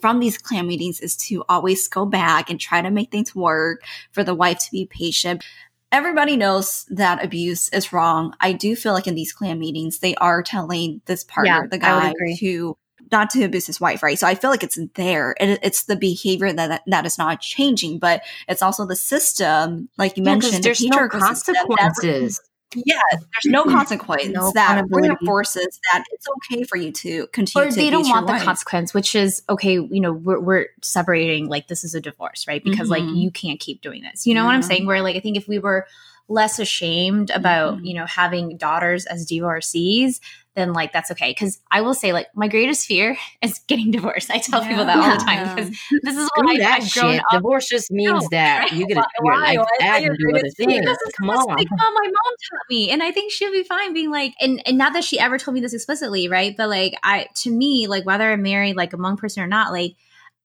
[0.00, 3.82] from these clan meetings is to always go back and try to make things work
[4.12, 5.42] for the wife to be patient.
[5.92, 8.34] Everybody knows that abuse is wrong.
[8.40, 11.78] I do feel like in these clan meetings, they are telling this partner, Yeah, the
[11.78, 12.76] guy, to
[13.12, 14.18] not to abuse his wife, right?
[14.18, 15.36] So I feel like it's there.
[15.38, 19.88] It, it's the behavior that, that that is not changing, but it's also the system,
[19.96, 20.54] like you Yeah, mentioned.
[20.56, 22.40] the there's no system that- consequences.
[22.74, 27.70] Yeah, there's no consequence No that reinforces that it's okay for you to continue or
[27.70, 28.42] to they don't want the wife.
[28.42, 29.74] consequence, which is okay.
[29.74, 31.48] You know, we're, we're separating.
[31.48, 32.62] Like, this is a divorce, right?
[32.62, 33.16] Because like Mhm.
[33.22, 34.26] you can't keep doing this.
[34.26, 34.86] You know what I'm saying?
[34.86, 35.86] Where like I think if we were
[36.28, 37.86] less ashamed about Mhm.
[37.86, 40.20] you know having daughters as divorcees
[40.56, 44.30] then like that's okay because i will say like my greatest fear is getting divorced
[44.30, 45.70] i tell people that all the time because
[46.02, 47.20] this is Screw what I, that i've grown shit.
[47.20, 49.40] up Divorce just means No, that you get Why- your why?
[49.40, 50.66] Why is that back your and do other greatest fear?
[50.66, 50.80] things.
[50.80, 51.58] because Come the on.
[51.58, 54.76] stigma my mom taught me and i think she'll be fine being like and and
[54.78, 58.04] not that she ever told me this explicitly right but like i to me like
[58.06, 59.94] whether i'm married like a Hmong person or not like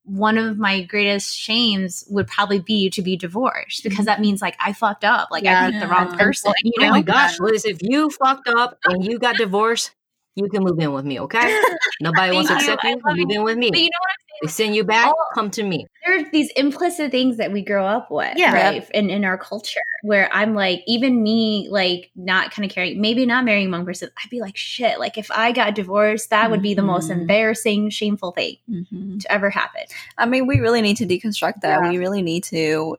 [0.04, 4.56] one of my greatest shames would probably be to be divorced because that means like
[4.58, 5.66] I fucked up, like Yeah.
[5.66, 6.16] I picked the wrong Yeah.
[6.16, 6.52] person.
[6.64, 9.92] You Oh my gosh, Liz, if you fucked up and you got divorced,
[10.36, 11.60] you can move in with me, okay?
[12.00, 12.72] Nobody wants to Thank you.
[12.74, 13.26] accept you.
[13.26, 13.70] Move in with me.
[13.70, 15.24] But you know what I'm They send you back, Oh.
[15.34, 15.86] come to me.
[16.04, 18.52] there are these implicit things that we grow up with, Yeah.
[18.52, 18.90] right?
[18.92, 23.24] In in our culture, where I'm like, even me, like not kind of caring, maybe
[23.24, 26.50] not marrying a Hmong person, I'd be like, shit, like if I got divorced, that
[26.50, 27.20] would be the most Mhm.
[27.20, 29.20] embarrassing, shameful thing Mhm.
[29.20, 29.82] to ever happen.
[30.18, 31.80] I mean, we really need to deconstruct that.
[31.84, 31.88] Yeah.
[31.90, 32.96] We really need to,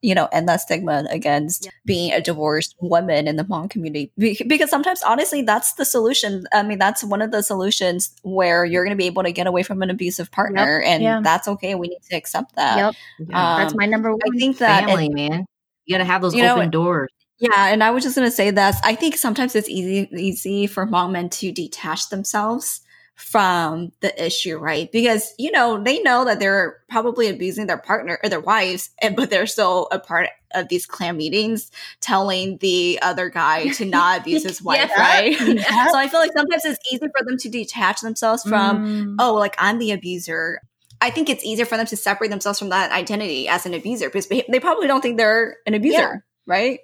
[0.00, 4.10] you know, end that stigma against being a divorced woman in the Hmong community.
[4.16, 6.44] Because sometimes, honestly, that's the solution.
[6.50, 9.46] I mean, that's one of the solutions where you're going to be able to get
[9.46, 11.20] away from an abusive partner, and Yeah.
[11.22, 11.74] that's okay.
[11.74, 12.76] We need to accept that.
[12.78, 12.94] Yep.
[13.30, 14.20] That's Um, my number one.
[14.34, 15.44] I think that it- Family, man.
[15.86, 17.10] You gotta have those You know, open doors.
[17.40, 20.86] Yeah, and I was just gonna say that I think sometimes it's easy easy for
[20.86, 22.80] Hmong men to detach themselves
[23.14, 24.90] from the issue, right?
[24.92, 29.16] Because you know they know that they're probably abusing their partner or their wives, and
[29.16, 34.20] but they're still a part of these clan meetings, telling the other guy to not
[34.20, 35.00] abuse his wife, Yeah.
[35.02, 35.40] right?
[35.40, 35.88] Yeah.
[35.90, 39.16] so I feel like sometimes it's easy for them to detach themselves from Mm.
[39.20, 40.60] oh, like I'm the abuser.
[41.00, 44.08] I think it's easier for them to separate themselves from that identity as an abuser
[44.08, 46.80] because they they probably don't think they're an abuser, right?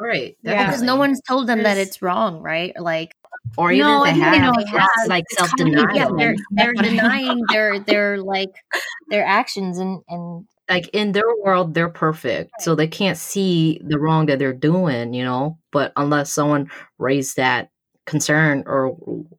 [0.00, 0.36] Right.
[0.42, 0.66] Yeah.
[0.66, 2.78] because no one's told them that it's wrong, right?
[2.78, 3.12] Like,
[3.56, 5.96] Or even No, if they think they have, know it's like self denial.
[5.96, 6.96] yeah, they're they're what I mean.
[6.98, 8.50] denying their their like
[9.08, 13.98] their actions and and like in their world they're perfect so they can't see the
[14.00, 17.70] wrong that they're doing you know but unless someone raised that
[18.04, 18.96] concern or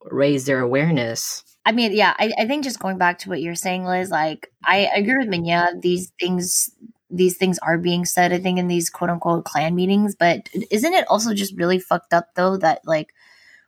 [0.10, 3.56] raised their awareness I mean, yeah, I, I think just going back to what you're
[3.56, 5.80] saying, Liz, like I agree with Minya.
[5.82, 6.72] These things
[7.10, 10.94] these things are being said, I think, in these quote unquote clan meetings, but isn't
[10.94, 13.14] it also just really fucked up though that like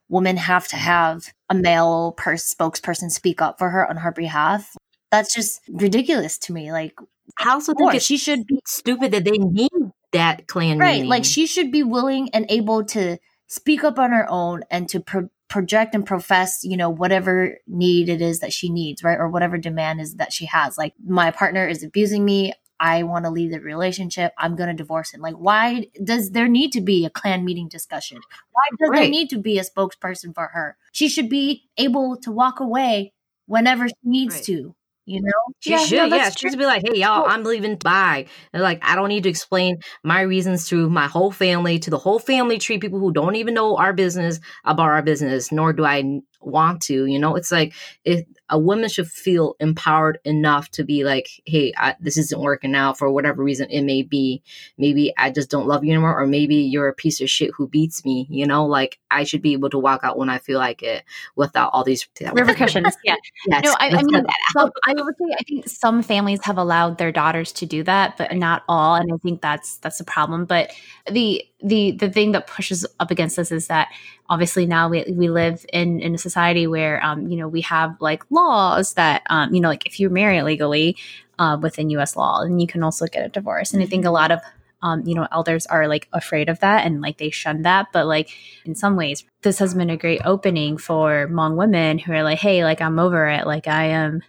[0.07, 4.75] women have to have a male pers- spokesperson speak up for her on her behalf?
[5.11, 6.71] that's just ridiculous to me.
[6.71, 6.93] Like,
[7.39, 9.71] I also think she should be stupid that they need
[10.11, 10.93] that clan right.
[10.93, 11.09] meeting.
[11.09, 14.99] Like, she should be willing and able to speak up on her own and to
[14.99, 19.17] pro- project and profess, you know, whatever need it is that she needs, right?
[19.17, 20.77] Or whatever demand is that she has.
[20.77, 22.53] Like, my partner is abusing me.
[22.79, 24.31] I want to leave the relationship.
[24.37, 25.19] I'm going to divorce him.
[25.19, 28.19] Like, why does there need to be a clan meeting discussion?
[28.51, 30.77] Why does there need to be a spokesperson for her?
[30.93, 33.13] She should be able to walk away
[33.47, 34.43] whenever she needs Right.
[34.45, 34.75] to,
[35.09, 35.53] you know?
[35.59, 36.07] She Yeah, no, should, yeah.
[36.09, 37.75] that's She should be like, hey, y'all, I'm leaving.
[37.77, 38.27] Bye.
[38.53, 41.97] And like, I don't need to explain my reasons to my whole family, to the
[41.97, 45.85] whole family tree, people who don't even know our business about our business, nor do
[45.85, 47.05] I want to.
[47.05, 47.73] You know, it's like
[48.05, 52.75] if a woman should feel empowered enough to be like, hey, I, this isn't working
[52.75, 54.41] out for whatever reason it may be.
[54.77, 57.67] Maybe I just don't love you anymore, or maybe you're a piece of shit who
[57.67, 58.27] beats me.
[58.29, 61.03] You know, like I should be able to walk out when I feel like it
[61.35, 62.95] without all these repercussions.
[63.03, 63.15] Yeah.
[63.47, 64.61] Yes, No, I, I mean, get that out.
[64.61, 68.17] some, I would say I think some families have allowed their daughters to do that,
[68.17, 70.45] but not all, and I think that's that's a problem.
[70.45, 70.71] But
[71.09, 73.87] the the the thing that pushes up against this is that
[74.29, 77.95] obviously now we we live in in a society where um you know we have
[77.99, 80.95] like laws that um you know like if you marry legally
[81.39, 82.17] uh, within U.S.
[82.17, 84.41] law, and you can also get a divorce, and I think a lot of
[84.81, 87.87] um, you know, elders are like afraid of that and like they shun that.
[87.91, 88.29] But like
[88.65, 92.39] in some ways, this has been a great opening for Hmong women who are like,
[92.39, 93.45] hey, like I'm over it.
[93.45, 94.21] Like I am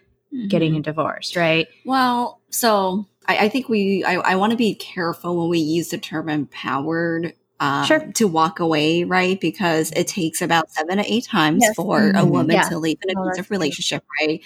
[0.49, 1.69] getting a divorce, right?
[1.85, 5.89] Well, so I, I think we I, I want to be careful when we use
[5.89, 7.35] the term empowered.
[7.61, 8.01] Um, Sure.
[8.15, 9.39] To walk away, right?
[9.41, 11.77] Because it takes about seven to eight times Yes.
[11.77, 12.31] for a Mhm.
[12.31, 12.69] woman Yeah.
[12.71, 14.43] to leave an abusive relationship, right?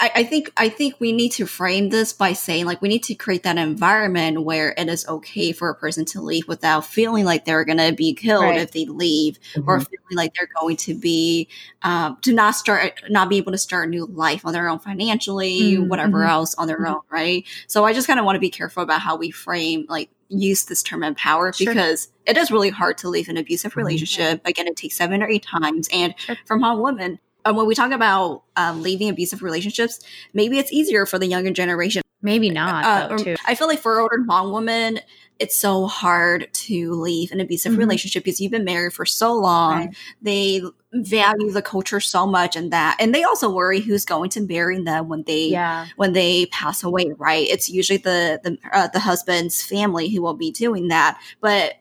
[0.00, 3.04] I, I think I think we need to frame this by saying like we need
[3.04, 7.24] to create that environment where it is okay for a person to leave without feeling
[7.24, 8.60] like they're gonna be killed Right.
[8.60, 9.86] if they leave or Mhm.
[9.88, 11.48] feeling like they're going to be
[11.84, 14.78] um, to not start not be able to start a new life on their own
[14.78, 16.88] financially Mm, whatever else on their Mhm.
[16.94, 19.86] own right so i just kind of want to be careful about how we frame
[19.88, 21.72] like use this term empower Sure.
[21.74, 23.76] because it is really hard to leave an abusive Mhm.
[23.76, 26.36] relationship again it takes seven or eight times and Sure.
[26.46, 30.00] from how women uh, when we talk about um, leaving abusive relationships
[30.32, 33.36] maybe it's easier for the younger generation Maybe not uh, though, too.
[33.46, 35.00] I feel like for older Hmong woman,
[35.38, 37.78] it's so hard to leave an abusive Mhm.
[37.78, 39.72] relationship because you've been married for so long.
[39.72, 39.96] Right.
[40.22, 44.40] They value the culture so much and that, and they also worry who's going to
[44.40, 45.86] marry them when they Yeah.
[45.96, 47.12] when they pass away.
[47.18, 47.48] Right?
[47.48, 51.18] It's usually the the uh, the husband's family who will be doing that.
[51.40, 51.74] But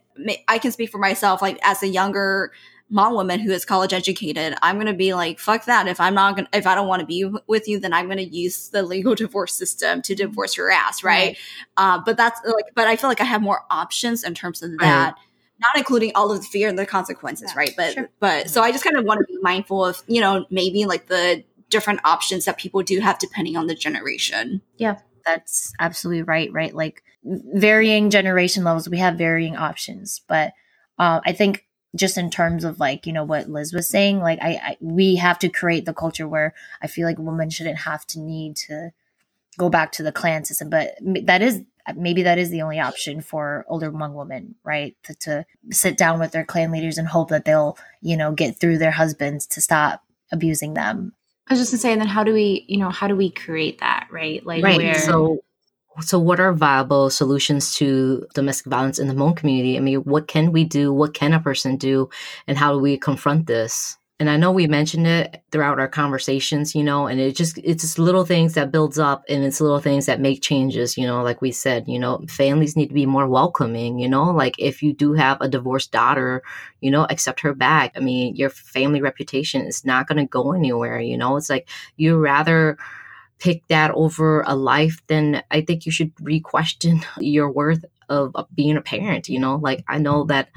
[0.48, 1.42] I can speak for myself.
[1.42, 2.52] Like as a younger
[2.92, 5.88] Hmong woman who is college educated, I'm gonna be like, fuck that.
[5.88, 8.22] If I'm not gonna, if I don't want to be with you, then I'm gonna
[8.22, 11.12] use the legal divorce system to divorce your ass, right?
[11.12, 11.38] Right.
[11.78, 14.72] Uh, but that's like, but I feel like I have more options in terms of
[14.80, 15.16] that,
[15.60, 17.74] not including all of the fear and the consequences, Yeah, right?
[17.78, 18.10] But sure.
[18.20, 21.08] but so I just kind of want to be mindful of, you know, maybe like
[21.08, 24.62] the different options that people do have depending on the generation.
[24.78, 26.76] Yeah, that's absolutely right, right?
[26.76, 30.22] Like varying generation levels, we have varying options.
[30.28, 30.52] But
[31.00, 34.40] uh, I think just in terms of like, you know, what Liz was saying, like
[34.42, 38.06] I, I we have to create the culture where I feel like women shouldn't have
[38.08, 38.92] to need to
[39.58, 40.70] go back to the clan system.
[40.70, 41.62] But that is
[41.96, 44.96] maybe that is the only option for older Hmong women, right?
[45.04, 48.60] To, to sit down with their clan leaders and hope that they'll, you know, get
[48.60, 51.14] through their husbands to stop abusing them.
[51.48, 53.30] I was just gonna say, and then how do we, you know, how do we
[53.30, 54.46] create that, right?
[54.46, 55.44] Like right where so
[56.00, 59.78] so what are viable solutions to domestic violence in the Hmong community?
[59.78, 60.94] I mean what can we do?
[60.94, 62.10] What can a person do?
[62.48, 63.98] And how do we confront this?
[64.22, 67.82] And i know we mentioned it throughout our conversations you know and it just it's
[67.82, 71.24] just little things that builds up and it's little things that make changes you know
[71.24, 74.84] like we said you know families need to be more welcoming you know like if
[74.84, 76.44] you do have a divorced daughter
[76.82, 77.94] you know accept her back.
[77.96, 81.68] I mean your family reputation is not going to go anywhere you know it's like
[81.98, 82.78] you rather
[83.42, 88.48] pick that over a life, then I think you should re-question your worth of, of
[88.56, 89.28] being a parent.
[89.28, 90.50] You know, like I know that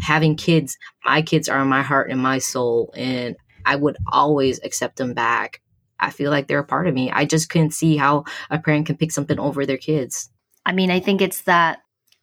[0.00, 4.60] having kids, my kids are in my heart and my soul, and I would always
[4.62, 5.60] accept them back.
[6.00, 7.10] I feel like they're a part of me.
[7.10, 10.30] I just couldn't see how a parent can pick something over their kids.
[10.64, 11.80] I mean, I think it's that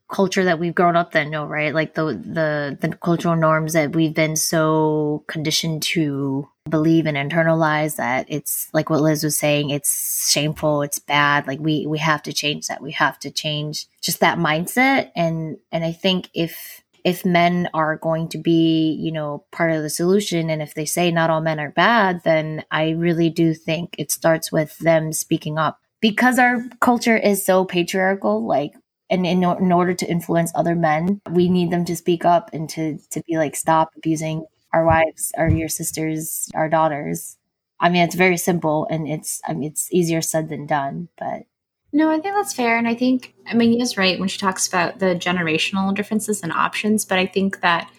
[0.08, 1.74] culture that we've grown up in, no, right?
[1.74, 7.96] Like the the the cultural norms that we've been so conditioned to believe and internalize
[7.98, 11.48] that it's like what Liz was saying, it's shameful, it's bad.
[11.48, 12.82] Like we we have to change that.
[12.82, 15.12] We have to change just that mindset.
[15.16, 19.84] And and I think if if men are going to be, you know, part of
[19.84, 23.54] the solution and if they say not all men are bad, then I really do
[23.54, 25.80] think it starts with them speaking up.
[26.02, 28.74] Because our culture is so patriarchal, like
[29.16, 32.70] and in, in order to influence other men, we need them to speak up and
[32.70, 37.38] to to be like, stop abusing our wives, or your sisters, our daughters.
[37.80, 41.44] I mean, it's very simple and it's, I mean, it's easier said than done, but.
[41.94, 42.78] No, I think that's fair.
[42.78, 46.52] And I think, I mean, is right when she talks about the generational differences and
[46.52, 47.90] options, but I think that,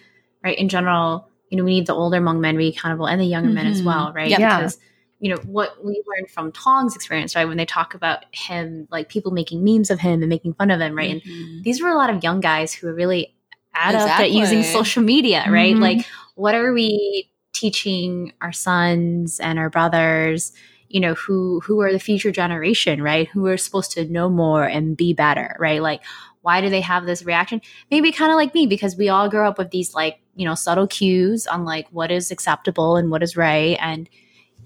[0.43, 3.19] right, in general, you know, we need the older Hmong men to be accountable and
[3.19, 3.55] the younger mm-hmm.
[3.55, 3.87] men as mm-hmm.
[3.87, 4.29] well, right?
[4.29, 4.59] Yeah.
[4.59, 4.77] Because,
[5.19, 9.09] you know, what we learned from Tong's experience, right, when they talk about him, like
[9.09, 11.23] people making memes of him and making fun of him, right?
[11.23, 11.29] Mm-hmm.
[11.29, 13.35] And these were a lot of young guys who were really
[13.75, 14.25] adept exactly.
[14.25, 15.73] at using social media, right?
[15.73, 15.81] Mm-hmm.
[15.81, 20.53] Like, what are we teaching our sons and our brothers?
[20.89, 24.63] you know who who are the future generation right who are supposed to know more
[24.63, 26.01] and be better right like
[26.41, 29.47] why do they have this reaction maybe kind of like me because we all grow
[29.49, 33.21] up with these like you know subtle cues on like what is acceptable and what
[33.21, 34.09] is right and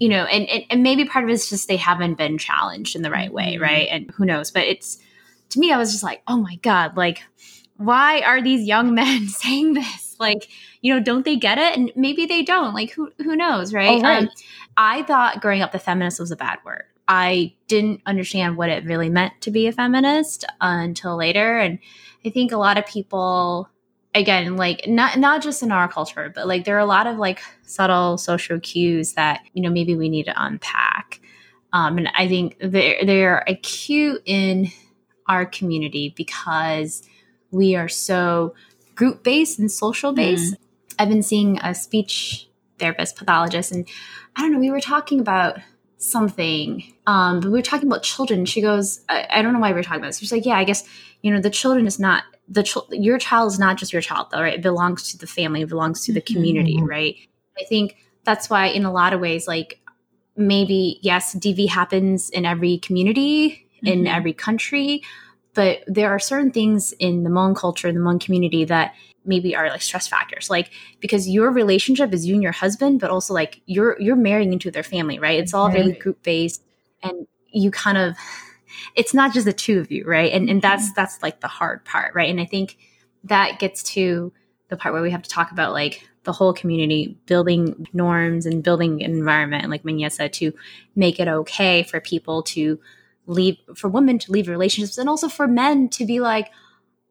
[0.02, 2.96] you know and, and, and maybe part of it is just they haven't been challenged
[2.96, 3.62] in the right way mm-hmm.
[3.62, 3.88] right?
[3.90, 4.50] And who knows?
[4.50, 4.98] But it's
[5.50, 7.22] to me i was just like oh my god like
[7.76, 10.16] why are these young men saying this?
[10.18, 10.48] Like
[10.80, 11.76] you know don't they get it?
[11.76, 12.74] And maybe they don't.
[12.74, 14.22] Like who who knows right, oh, right.
[14.22, 14.30] Um,
[14.76, 16.84] i thought growing up the feminist was a bad word.
[17.08, 21.58] I didn't understand what it really meant to be a feminist until later.
[21.58, 21.78] And
[22.24, 23.68] I think a lot of people,
[24.14, 27.16] again, like not not just in our culture, but like there are a lot of
[27.16, 31.20] like subtle social cues that you know maybe we need to unpack.
[31.72, 34.68] Um, and I think they're they're acute in
[35.28, 37.02] our community because
[37.50, 38.54] we are so
[38.94, 40.54] group based and social based.
[40.54, 40.58] Mm.
[40.98, 42.48] I've been seeing a speech
[42.78, 43.88] therapist, pathologist, and
[44.36, 44.58] I don't know.
[44.58, 45.58] We were talking about
[45.96, 46.82] something.
[47.06, 48.44] Um, but we were talking about children.
[48.44, 50.18] She goes, I, I don't know why we are talking about this.
[50.18, 50.84] She's like, yeah, I guess,
[51.22, 54.28] you know, the children is not the ch- your child is not just your child
[54.30, 54.54] though, right?
[54.54, 56.34] It belongs to the family, it belongs to the mm-hmm.
[56.34, 56.86] community, mm-hmm.
[56.86, 57.16] right?
[57.58, 59.80] I think that's why in a lot of ways, like
[60.36, 63.86] maybe, yes, DV happens in every community, mm-hmm.
[63.86, 65.02] in every country,
[65.54, 69.68] but there are certain things in the Hmong culture, the Hmong community that maybe are
[69.68, 73.60] like stress factors like because your relationship is you and your husband but also like
[73.66, 75.76] you're you're marrying into their family right it's all right.
[75.76, 76.60] really group based
[77.04, 78.16] and you kind of
[78.94, 80.94] it's not just the two of you right and and that's mm-hmm.
[80.96, 82.76] that's like the hard part right and i think
[83.24, 84.32] that gets to
[84.68, 88.62] the part where we have to talk about like the whole community building norms and
[88.62, 90.52] building an environment and like Manya said to
[90.94, 92.78] make it okay for people to
[93.26, 96.50] leave for women to leave relationships and also for men to be like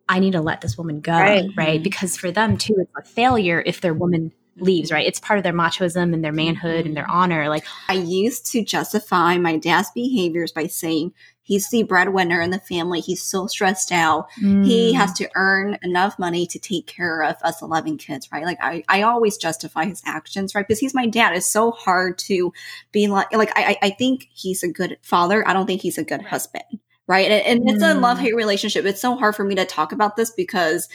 [0.10, 1.50] I need to let this woman go, right?
[1.56, 1.76] right?
[1.76, 1.84] Mm-hmm.
[1.84, 5.08] Because for them too, it's a failure if their woman leaves, right?
[5.08, 7.18] It's part of their machismo and their manhood and their mm-hmm.
[7.18, 7.48] honor.
[7.48, 11.14] Like I used to justify my dad's behaviors by saying
[11.52, 13.02] he's the breadwinner in the family.
[13.02, 14.30] He's so stressed out.
[14.42, 14.66] Mm.
[14.66, 18.46] He has to earn enough money to take care of us 11 kids, right?
[18.46, 20.66] Like I, I always justify his actions, right?
[20.66, 21.36] Because he's my dad.
[21.36, 22.54] It's so hard to
[22.94, 25.46] be like, like I, I think he's a good father.
[25.46, 26.30] I don't think he's a good right.
[26.30, 26.64] husband
[27.08, 27.30] right?
[27.30, 28.22] And, and it's a love mm.
[28.22, 28.86] hate relationship.
[28.86, 30.88] It's so hard for me to talk about this because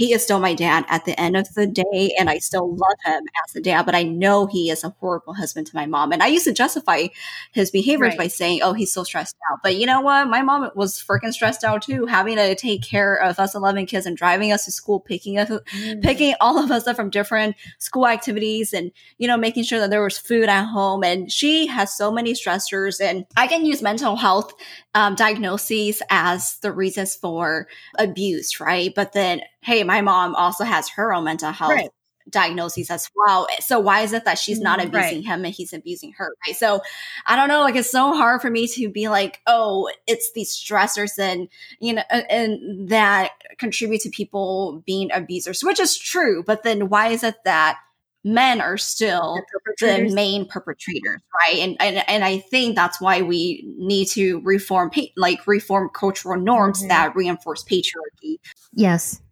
[0.00, 2.96] he is still my dad at the end of the day and i still love
[3.04, 6.10] him as a dad but i know he is a horrible husband to my mom.
[6.10, 7.08] And i used to justify
[7.52, 8.18] his behaviors right.
[8.18, 9.58] by saying oh he's so stressed out.
[9.62, 10.28] But you know what?
[10.28, 14.06] My mom was freaking stressed out too having to take care of us 11 kids
[14.06, 16.02] and driving us to school picking us mm.
[16.02, 19.90] picking all of us up from different school activities and you know making sure that
[19.90, 21.04] there was food at home.
[21.04, 24.54] And she has so many stressors and i can use mental health
[24.94, 28.94] um, diagnoses as the reasons for abuse right?
[28.94, 31.90] But then hey, my mom also has her own mental health right.
[32.28, 33.46] diagnoses as well.
[33.60, 35.24] So why is it that she's not mm, abusing right.
[35.26, 36.34] him and he's abusing her?
[36.46, 36.56] Right.
[36.56, 36.80] So
[37.26, 37.60] I don't know.
[37.60, 41.48] Like it's so hard for me to be like, oh, it's these stressors and
[41.80, 46.42] you know and that contribute to people being abusers, which is true.
[46.42, 47.78] But then why is it that
[48.24, 49.40] men are still
[49.80, 54.40] the, the, main perpetrators right and, and and i think that's why we need to
[54.40, 56.88] reform like reform cultural norms mm-hmm.
[56.88, 58.36] that reinforce patriarchy
[58.72, 59.22] yes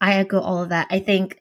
[0.00, 0.86] I echo all of that.
[0.90, 1.40] I think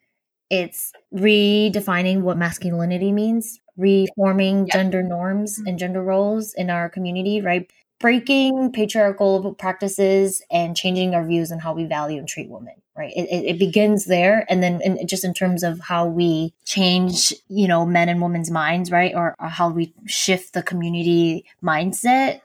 [0.50, 5.68] it's redefining what masculinity means, reforming gender norms mm-hmm.
[5.68, 7.70] and gender roles in our community, right?
[8.00, 13.14] Breaking patriarchal practices and changing our views on how we value and treat women, right?
[13.16, 14.46] It, it, it begins there.
[14.50, 18.52] And then in, just in terms of how we change, you know, men and women's
[18.52, 19.16] minds, right?
[19.16, 22.42] Or, or how we shift the community mindset.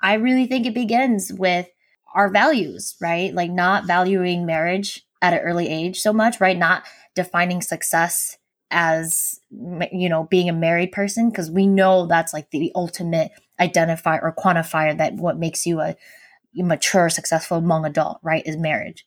[0.00, 1.68] I really think it begins with
[2.14, 3.32] our values, right?
[3.32, 6.58] Like not valuing marriage at an early age so much, right?
[6.58, 8.36] Not defining success
[8.70, 13.30] as you know being a married person because we know that's like the ultimate
[13.60, 15.94] identifier or quantifier that what makes you a
[16.54, 19.06] mature successful Hmong adult right is marriage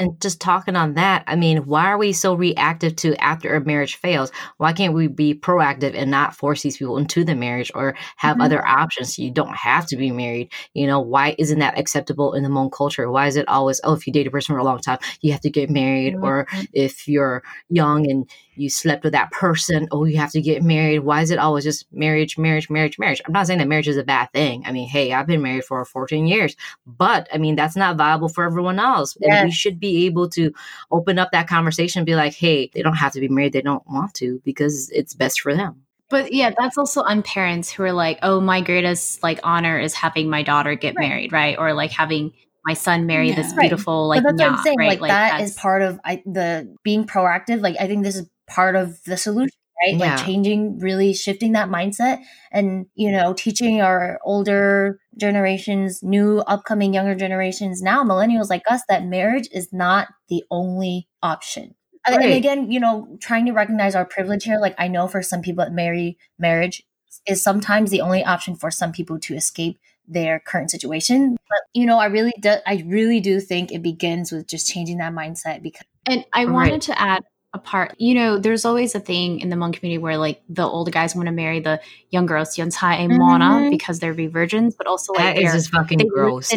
[0.00, 3.64] And just talking on that, I mean, why are we so reactive to after a
[3.64, 4.30] marriage fails?
[4.56, 8.34] Why can't we be proactive and not force these people into the marriage or have
[8.34, 8.42] mm-hmm.
[8.42, 9.18] other options?
[9.18, 10.52] You don't have to be married.
[10.72, 13.10] You know, why isn't that acceptable in the Hmong culture?
[13.10, 15.32] Why is it always, oh, if you date a person for a long time, you
[15.32, 16.14] have to get married?
[16.14, 16.24] Mm-hmm.
[16.24, 20.62] Or if you're young and you slept with that person, oh, you have to get
[20.62, 21.00] married.
[21.00, 23.20] Why is it always just marriage, marriage, marriage, marriage?
[23.26, 24.62] I'm not saying that marriage is a bad thing.
[24.66, 26.56] I mean, hey, I've been married for 14 years,
[26.86, 29.16] but I mean, that's not viable for everyone else.
[29.20, 29.30] Yes.
[29.32, 30.52] And we should be able to
[30.90, 33.52] open up that conversation and be like, hey, they don't have to be married.
[33.52, 35.82] They don't want to because it's best for them.
[36.10, 39.94] But yeah, that's also on parents who are like, oh, my greatest like honor is
[39.94, 41.08] having my daughter get right.
[41.08, 41.58] married, right?
[41.58, 42.32] Or like having
[42.64, 44.16] my son marry yeah, this beautiful right.
[44.16, 44.78] like but that's what I'm saying.
[44.78, 44.88] Right?
[44.88, 47.62] Like, like that is part of I, the being proactive.
[47.62, 50.16] Like I think this is part of the solution right yeah.
[50.16, 52.20] like changing really shifting that mindset
[52.50, 58.82] and you know teaching our older generations new upcoming younger generations now millennials like us
[58.88, 61.74] that marriage is not the only option
[62.08, 62.20] right.
[62.20, 65.42] and again you know trying to recognize our privilege here like i know for some
[65.42, 66.82] people marry marriage
[67.26, 71.84] is sometimes the only option for some people to escape their current situation but you
[71.84, 75.62] know i really do i really do think it begins with just changing that mindset
[75.62, 76.82] because and i wanted right.
[76.82, 77.22] to add
[77.54, 77.94] apart.
[77.98, 81.14] You know, there's always a thing in the Hmong community where like the older guys
[81.14, 81.80] want to marry the
[82.10, 83.70] young girls, Yuntai and Mona, mm-hmm.
[83.70, 86.52] because they're virgins, but also like that is just fucking gross.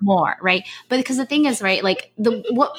[0.00, 2.78] More right, but because the thing is right, like the what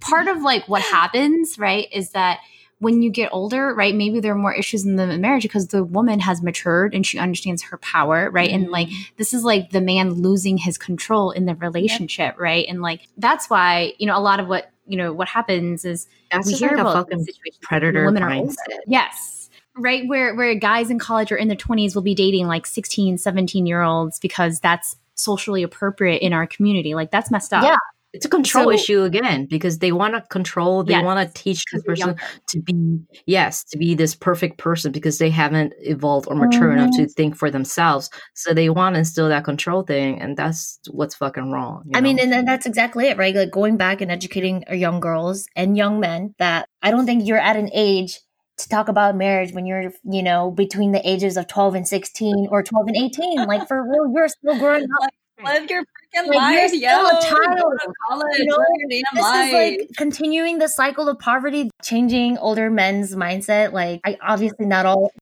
[0.00, 2.38] part of like what happens right is that
[2.78, 5.82] when you get older, right, maybe there are more issues in the marriage because the
[5.82, 8.50] woman has matured and she understands her power, right?
[8.50, 8.64] Mm-hmm.
[8.64, 9.14] And like mm-hmm.
[9.16, 12.38] this is like the man losing his control in the relationship, yep.
[12.38, 12.66] right?
[12.68, 16.06] And like that's why, you know, a lot of what, you know, what happens is
[16.30, 17.26] that's we hear like about fucking
[17.62, 18.56] predator women mindset.
[18.68, 19.50] Are yes.
[19.78, 23.18] Right, where where guys in college or in their 20s will be dating like 16,
[23.18, 26.94] 17 year olds because that's socially appropriate in our community.
[26.94, 27.62] Like that's messed up.
[27.62, 27.76] Yeah
[28.16, 31.42] it's a control so, issue again because they want to control they yes, want to
[31.42, 32.16] teach the person
[32.48, 36.78] to be yes to be this perfect person because they haven't evolved or mature mm-hmm.
[36.78, 37.12] enough to mm-hmm.
[37.12, 41.50] think for themselves so they want to instill that control thing and that's what's fucking
[41.50, 42.04] wrong i know?
[42.04, 45.46] mean and, and that's exactly it right like going back and educating our young girls
[45.54, 48.18] and young men that i don't think you're at an age
[48.58, 52.48] to talk about marriage when you're, you know, between the ages of 12 and 16
[52.50, 53.46] or 12 and 18.
[53.46, 55.10] Like, for real, you're still growing up.
[55.44, 55.84] Live your
[56.16, 57.06] freaking like, life, yo.
[57.06, 57.72] a child.
[58.08, 58.58] College, you know,
[58.88, 59.46] this life.
[59.46, 63.72] is like continuing the cycle of poverty, changing older men's mindset.
[63.72, 65.12] Like, I obviously not all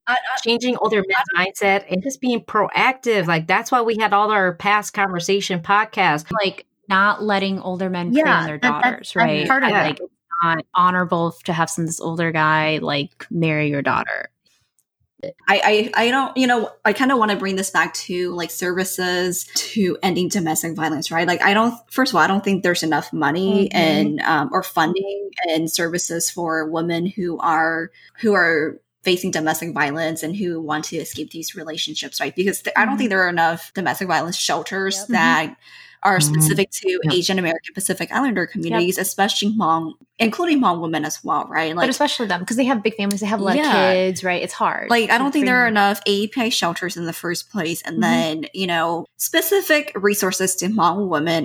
[0.43, 3.27] changing older men's mindset and just being proactive.
[3.27, 6.31] Like, that's why we had all our past conversation podcasts.
[6.33, 9.49] Like, not letting older men prey yeah, their daughters, that, right?
[9.49, 9.83] Part of yeah.
[9.85, 14.29] Like, it's not honorable to have some this older guy like marry your daughter.
[15.49, 18.33] I, I, I don't, you know, I kind of want to bring this back to
[18.33, 21.27] like services to ending domestic violence, right?
[21.27, 23.77] Like, I don't, first of all, I don't think there's enough money mm-hmm.
[23.77, 30.23] and, um, or funding and services for women who are, who are facing domestic violence
[30.23, 32.35] and who want to escape these relationships, right?
[32.35, 32.83] Because th- mm-hmm.
[32.83, 33.17] I don't think mm-hmm.
[33.17, 35.09] there are enough domestic violence shelters yep.
[35.09, 35.61] that mm-hmm
[36.05, 36.35] are mm-hmm.
[36.35, 39.03] specific to Asian American Pacific Islander communities, yep.
[39.03, 41.75] especially Hmong, including Hmong women as well, right?
[41.75, 43.89] Like, but especially them because they have big families, they have a lot yeah.
[43.89, 44.43] of kids, right?
[44.43, 44.91] It's hard.
[44.91, 48.01] Like, I don't think there are enough AAPI shelters in the first place, and mm-hmm.
[48.03, 51.45] then you know specific resources to Hmong women.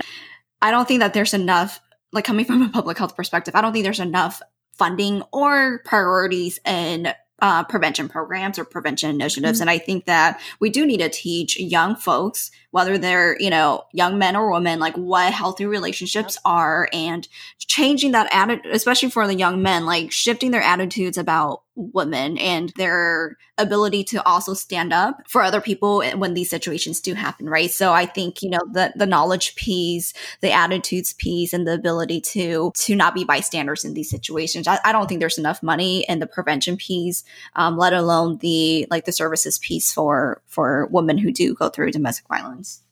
[0.62, 1.80] I don't think that there's enough.
[2.12, 4.42] Like coming from a public health perspective, I don't think there's enough
[4.76, 9.58] funding or priorities in uh, prevention programs or prevention initiatives.
[9.58, 9.62] Mm-hmm.
[9.62, 13.84] And I think that we do need to teach young folks, whether they're, you know,
[13.92, 16.42] young men or women, like what healthy relationships yep.
[16.44, 17.26] are and
[17.58, 21.62] changing that attitude, especially for the young men, like shifting their attitudes about
[21.92, 27.14] women and their ability to also stand up for other people when these situations do
[27.14, 27.70] happen right?
[27.70, 32.20] So i think you know the the knowledge piece the attitudes piece and the ability
[32.20, 36.04] to to not be bystanders in these situations i, I don't think there's enough money
[36.08, 37.24] in the prevention piece
[37.56, 41.90] um, let alone the like the services piece for for women who do go through
[41.92, 42.82] domestic violence.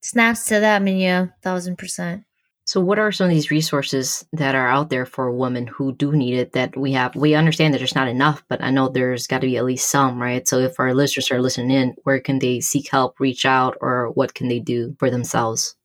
[0.00, 2.24] Snaps to that Minya, thousand percent
[2.72, 6.10] so, what are some of these resources that are out there for women who do
[6.10, 7.14] need it that we have?
[7.14, 9.90] We understand that there's not enough, but I know there's got to be at least
[9.90, 10.48] some, right?
[10.48, 14.08] So, if our listeners are listening in, where can they seek help, reach out, or
[14.12, 15.76] what can they do for themselves?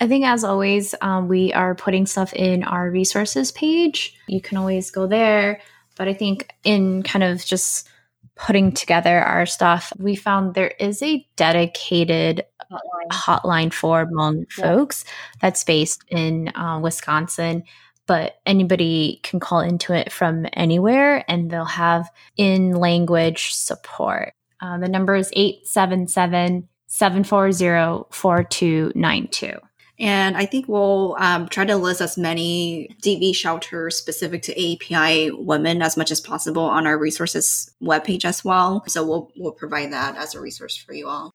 [0.00, 4.16] I think, as always, um, we are putting stuff in our resources page.
[4.26, 5.60] You can always go there.
[5.98, 7.90] But I think, in kind of just
[8.36, 14.64] putting together our stuff, we found there is a dedicated hotline, hotline for Hmong yeah.
[14.64, 15.04] folks
[15.40, 17.64] that's based in uh, Wisconsin.
[18.06, 24.34] But anybody can call into it from anywhere and they'll have in language support.
[24.60, 29.52] Uh, the number is 877 740 4292.
[30.02, 35.30] And I think we'll um, try to list as many DV shelters specific to API
[35.30, 38.82] women as much as possible on our resources webpage as well.
[38.88, 41.32] So we'll we'll provide that as a resource for you all.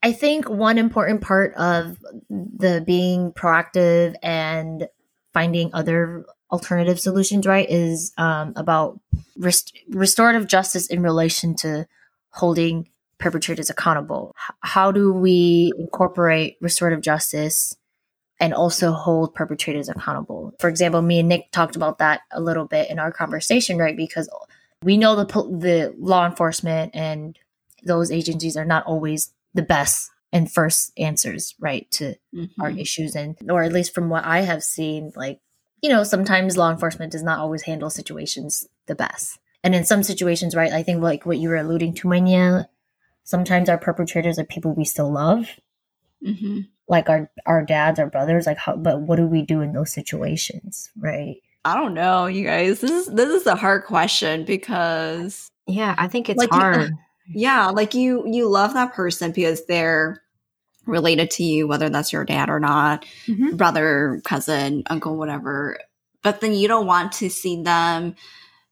[0.00, 1.98] I think one important part of
[2.30, 4.86] the being proactive and
[5.32, 9.00] finding other alternative solutions, right, is um, about
[9.36, 11.88] rest- restorative justice in relation to
[12.30, 12.88] holding
[13.18, 14.36] perpetrators accountable.
[14.38, 17.74] H- how do we incorporate restorative justice
[18.40, 20.54] and also hold perpetrators accountable?
[20.58, 23.96] For example, me and Nick talked about that a little bit in our conversation, right?
[23.96, 24.28] Because
[24.82, 27.38] we know the the law enforcement and
[27.84, 32.60] those agencies are not always the best and first answers right to mm-hmm.
[32.60, 35.40] our issues and or at least from what i have seen like
[35.80, 40.02] you know sometimes law enforcement does not always handle situations the best and in some
[40.02, 42.68] situations right i think like what you were alluding to Mania,
[43.22, 45.48] sometimes our perpetrators are people we still love
[46.24, 46.60] mm-hmm.
[46.88, 49.92] like our our dads our brothers like how but what do we do in those
[49.92, 55.50] situations right i don't know you guys this is this is a hard question because
[55.66, 56.90] yeah i think it's like, hard
[57.28, 60.20] yeah like you you love that person because they're
[60.86, 63.56] related to you whether that's your dad or not mm-hmm.
[63.56, 65.78] brother cousin uncle whatever
[66.22, 68.14] but then you don't want to see them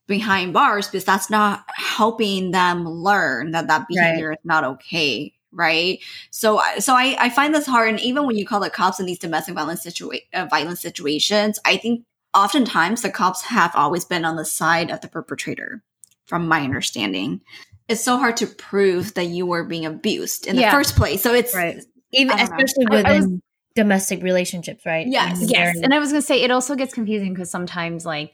[0.07, 4.37] behind bars because that's not helping them learn that that behavior right.
[4.37, 5.99] is not okay right
[6.31, 9.05] so so I, I find this hard and even when you call the cops in
[9.05, 14.25] these domestic violence situa- uh, violence situations i think oftentimes the cops have always been
[14.25, 15.83] on the side of the perpetrator
[16.25, 17.41] from my understanding
[17.89, 20.71] it's so hard to prove that you were being abused in yeah.
[20.71, 21.21] the first place.
[21.21, 21.83] So it's right.
[22.11, 22.97] even especially know.
[22.97, 23.41] within was,
[23.75, 25.07] domestic relationships, right?
[25.07, 25.77] Yes, yes.
[25.81, 28.33] And I was gonna say it also gets confusing because sometimes like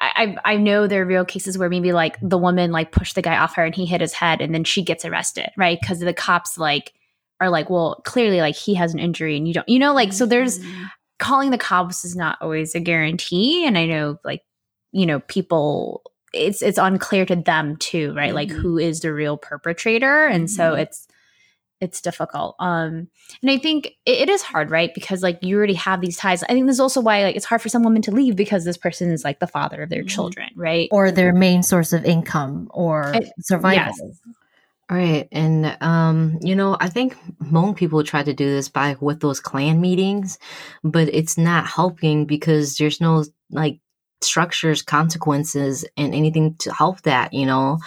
[0.00, 3.22] I, I know there are real cases where maybe like the woman like pushed the
[3.22, 5.78] guy off her and he hit his head and then she gets arrested, right?
[5.80, 6.92] Because the cops like
[7.40, 10.12] are like, well, clearly like he has an injury and you don't, you know, like
[10.12, 10.84] so there's mm-hmm.
[11.18, 13.66] calling the cops is not always a guarantee.
[13.66, 14.42] And I know like,
[14.92, 18.28] you know, people it's it's unclear to them too, right?
[18.28, 18.36] Mm-hmm.
[18.36, 20.54] Like who is the real perpetrator, and mm-hmm.
[20.54, 21.06] so it's
[21.80, 22.56] it's difficult.
[22.58, 23.08] Um,
[23.42, 24.92] and I think it, it is hard, right?
[24.94, 26.42] Because like you already have these ties.
[26.42, 28.64] I think this is also why like it's hard for some women to leave because
[28.64, 30.08] this person is like the father of their mm-hmm.
[30.08, 30.88] children, right?
[30.92, 33.94] Or their main source of income or it, survival.
[33.98, 34.20] Yes.
[34.90, 35.28] Right.
[35.30, 39.38] And um, you know, I think Hmong people try to do this by with those
[39.38, 40.38] clan meetings,
[40.82, 43.78] but it's not helping because there's no like
[44.20, 47.78] structures, consequences, and anything to help that, you know?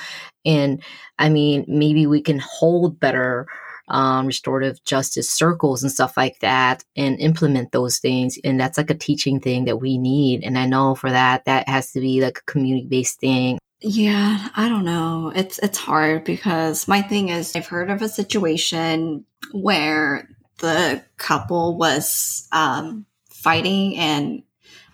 [0.46, 0.82] And
[1.20, 3.48] I mean, maybe we can hold better
[3.88, 8.38] um, restorative justice circles and stuff like that and implement those things.
[8.44, 10.44] And that's like a teaching thing that we need.
[10.44, 13.60] And I know for that, that has to be like a community based thing.
[13.82, 15.34] Yeah, I don't know.
[15.36, 20.30] It's it's hard because my thing is I've heard of a situation where
[20.60, 24.44] the couple was um, fighting and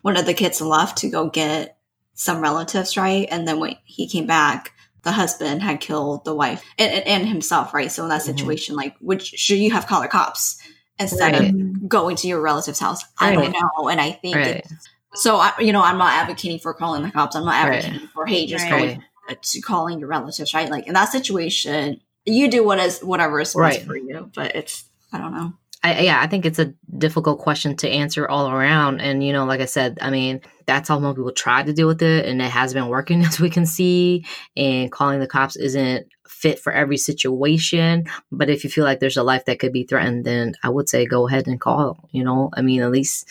[0.01, 1.77] one of the kids left to go get
[2.15, 3.27] some relatives, right?
[3.29, 4.73] And then when he came back,
[5.04, 7.91] the husband had killed the wife and, and, himself, right?
[7.91, 8.38] So in that mm-hmm.
[8.38, 8.84] situation, mm-hmm.
[8.84, 10.62] like, which should you have called the cops
[11.00, 11.50] instead right.
[11.50, 13.04] of going to your relative's house?
[13.22, 13.32] Right.
[13.32, 13.89] I don't know.
[13.89, 14.68] And I think right.
[15.16, 15.38] so.
[15.38, 17.36] I, you know, I'm not advocating for calling the cops.
[17.36, 19.02] I'm not advocating for hey, just going
[19.41, 20.70] to calling your relatives, right?
[20.70, 24.30] Like in that situation, you do what is whatever is best for you.
[24.36, 25.54] But it's I don't know.
[25.82, 28.99] I, yeah, I think it's a difficult question to answer all around.
[28.99, 31.88] And, you know, like I said, I mean, that's how most people try to deal
[31.88, 32.25] with it.
[32.25, 34.25] And it has been working as we can see.
[34.57, 38.05] And calling the cops isn't fit for every situation.
[38.30, 40.89] But if you feel like there's a life that could be threatened, then I would
[40.89, 43.30] say go ahead and call, you know, I mean, at least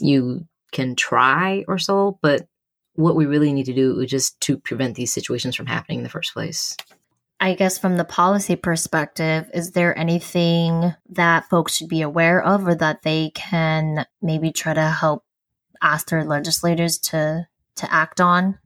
[0.00, 2.18] you can try or so.
[2.22, 2.48] But
[2.94, 6.04] what we really need to do is just to prevent these situations from happening in
[6.04, 6.76] the first place.
[7.44, 12.66] I guess from the policy perspective, is there anything that folks should be aware of
[12.66, 15.26] or that they can maybe try to help
[15.82, 18.58] ask their legislators to to act on?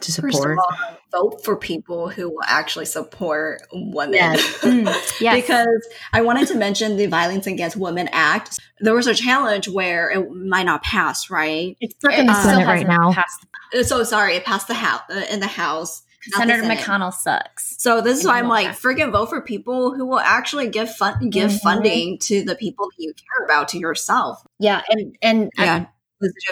[0.00, 4.14] To support all, vote for people who will actually support women.
[4.14, 4.40] Yes.
[4.62, 5.42] mm, yes.
[5.42, 8.58] because I wanted to mention the Violence Against Women Act.
[8.80, 11.76] There was a challenge where it might not pass, right?
[11.80, 13.12] It's stuck in the Senate right now.
[13.12, 13.46] Passed.
[13.82, 17.76] So sorry, it passed the house uh, in the House Senator McConnell sucks.
[17.78, 21.30] So this is why I'm like, freaking vote for people who will actually give fun,
[21.30, 21.58] give mm-hmm.
[21.58, 24.44] funding to the people that you care about, to yourself.
[24.58, 25.86] Yeah, and and yeah.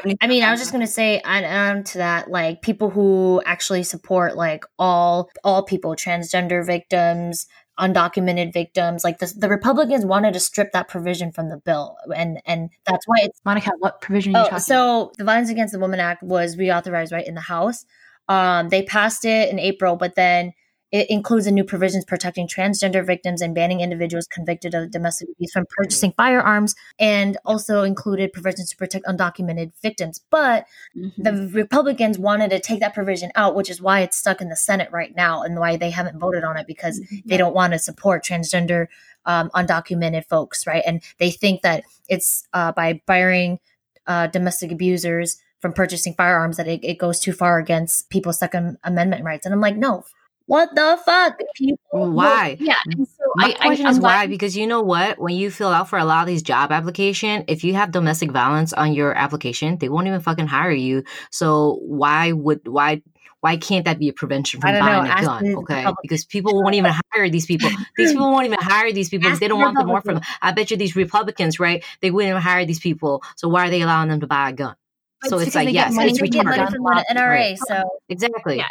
[0.04, 3.84] I, I mean, I was just gonna say on to that, like people who actually
[3.84, 7.46] support like all all people, transgender victims,
[7.80, 9.02] undocumented victims.
[9.02, 13.06] Like the, the Republicans wanted to strip that provision from the bill, and and that's
[13.06, 13.72] why it's Monica.
[13.78, 14.36] What provision?
[14.36, 15.16] Are you oh, talking so about?
[15.16, 17.84] the Violence Against the Woman Act was reauthorized right in the House,
[18.30, 20.52] um, they passed it in April, but then
[20.92, 25.52] it includes a new provisions protecting transgender victims and banning individuals convicted of domestic abuse
[25.52, 30.20] from purchasing firearms, and also included provisions to protect undocumented victims.
[30.30, 30.66] But
[30.96, 31.12] Mhm.
[31.18, 34.56] the Republicans wanted to take that provision out, which is why it's stuck in the
[34.56, 37.78] Senate right now and why they haven't voted on it because they don't want to
[37.78, 38.86] support transgender
[39.26, 40.82] um, undocumented folks, right?
[40.86, 43.58] And they think that it's uh, by barring
[44.06, 48.78] uh, domestic abusers from purchasing firearms that it, it goes too far against people's Second
[48.84, 49.46] Amendment rights.
[49.46, 50.04] And I'm like, no,
[50.50, 51.38] what the fuck?
[51.54, 52.56] People, Why?
[52.58, 52.74] Yeah.
[52.88, 53.06] Mm.
[53.06, 54.26] So My I, question I, is why?
[54.26, 55.16] Because you know what?
[55.20, 58.32] When you fill out for a lot of these job application, if you have domestic
[58.32, 61.04] violence on your application, they won't even fucking hire you.
[61.30, 63.02] So why would why
[63.40, 65.02] why can't that be a prevention from don't know.
[65.02, 65.54] buying a gun?
[65.58, 67.70] Okay, because people won't even hire these people.
[67.96, 69.34] These people won't even hire these people.
[69.36, 70.20] They don't want them more from.
[70.42, 71.84] I bet you these Republicans, right?
[72.00, 73.22] They wouldn't even hire these people.
[73.36, 74.74] So why are they allowing them to buy a gun?
[75.24, 77.28] So it's it's like yes, money it's get money from the NRA.
[77.28, 77.58] Right.
[77.66, 78.56] So Exactly.
[78.56, 78.66] Yeah.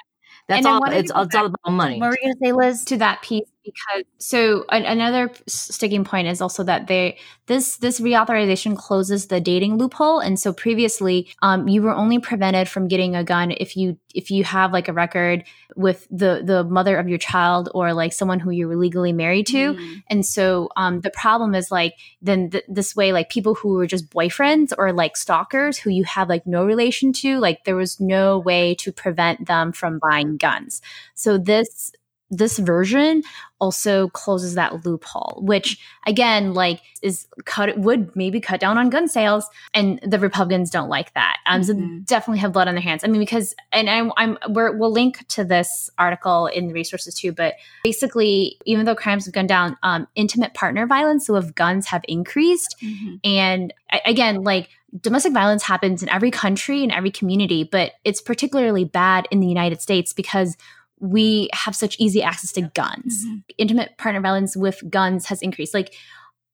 [0.47, 0.83] That's all.
[0.85, 1.99] It's, it's all about money.
[1.99, 2.83] what were you gonna say, Liz?
[2.85, 7.17] to that piece because so an, another sticking point is also that they
[7.47, 10.19] this this reauthorization closes the dating loophole.
[10.19, 14.31] And so previously um, you were only prevented from getting a gun if you if
[14.31, 15.43] you have like a record
[15.75, 19.73] with the the mother of your child or like someone who you're legally married to.
[19.73, 20.03] Mm.
[20.09, 23.87] and so um, the problem is like then th- this way like people who were
[23.87, 27.99] just boyfriends or like stalkers who you have like no relation to like there was
[27.99, 30.81] no way to prevent them from buying guns.
[31.15, 31.91] So this
[32.31, 33.23] this version
[33.59, 39.07] also closes that loophole which again like is cut would maybe cut down on gun
[39.07, 42.05] sales and the republicans don't like that um so Mhm.
[42.05, 45.27] definitely have blood on their hands i mean because and i'm, I'm we're, we'll link
[45.29, 49.75] to this article in the resources too but basically even though crimes have gone down
[49.83, 53.19] um intimate partner violence so if guns have increased Mhm.
[53.23, 53.73] and
[54.05, 54.69] again, like
[55.01, 59.47] domestic violence happens in every country and every community, but it's particularly bad in the
[59.47, 60.55] United States because
[60.99, 63.25] we have such easy access to guns.
[63.25, 63.43] Mhm.
[63.57, 65.73] Intimate partner violence with guns has increased.
[65.73, 65.93] Like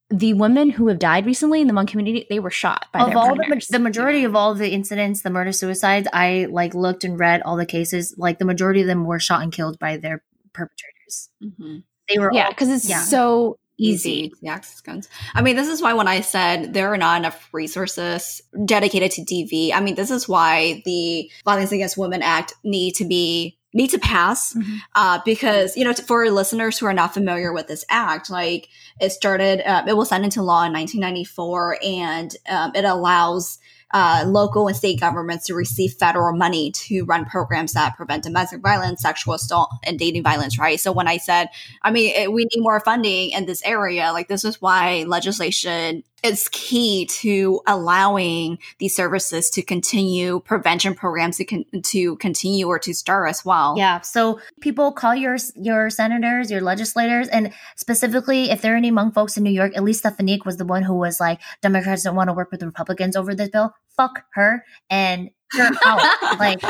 [0.09, 3.07] the women who have died recently in the Hmong community, they were shot by of
[3.07, 3.67] their all the, partners.
[3.67, 7.55] the majority of all the incidents, the murder suicides, I like looked and read all
[7.57, 8.13] the cases.
[8.17, 10.23] Like the majority of them were shot and killed by their
[10.53, 11.29] perpetrators.
[11.43, 11.83] Mhm.
[12.07, 13.01] They were yeah, because it's yeah.
[13.01, 14.11] so easy.
[14.11, 15.09] easy to access guns.
[15.33, 19.21] I mean, this is why when I said there are not enough resources dedicated to
[19.21, 23.89] DV, I mean, this is why the Violence Against Women Act need to be need
[23.89, 24.77] to pass Mhm.
[24.95, 28.69] uh, because you know for listeners who are not familiar with this act like
[28.99, 33.59] it started uh, it was signed into law in 1994 and um, it allows
[33.93, 38.61] uh, local and state governments to receive federal money to run programs that prevent domestic
[38.61, 41.49] violence sexual assault and dating violence right so when i said
[41.83, 44.11] I mean, it, we need more funding in this area.
[44.11, 51.37] Like, this is why legislation is key to allowing these services to continue, prevention programs
[51.37, 53.75] to con- to continue or to start as well.
[53.77, 54.01] Yeah.
[54.01, 59.13] So people call your your senators, your legislators, and specifically if there are any Hmong
[59.13, 62.15] folks in New York, at least Stephanie was the one who was like, Democrats don't
[62.15, 63.73] want to work with the Republicans over this bill.
[63.95, 66.39] Fuck her and her out.
[66.39, 66.61] like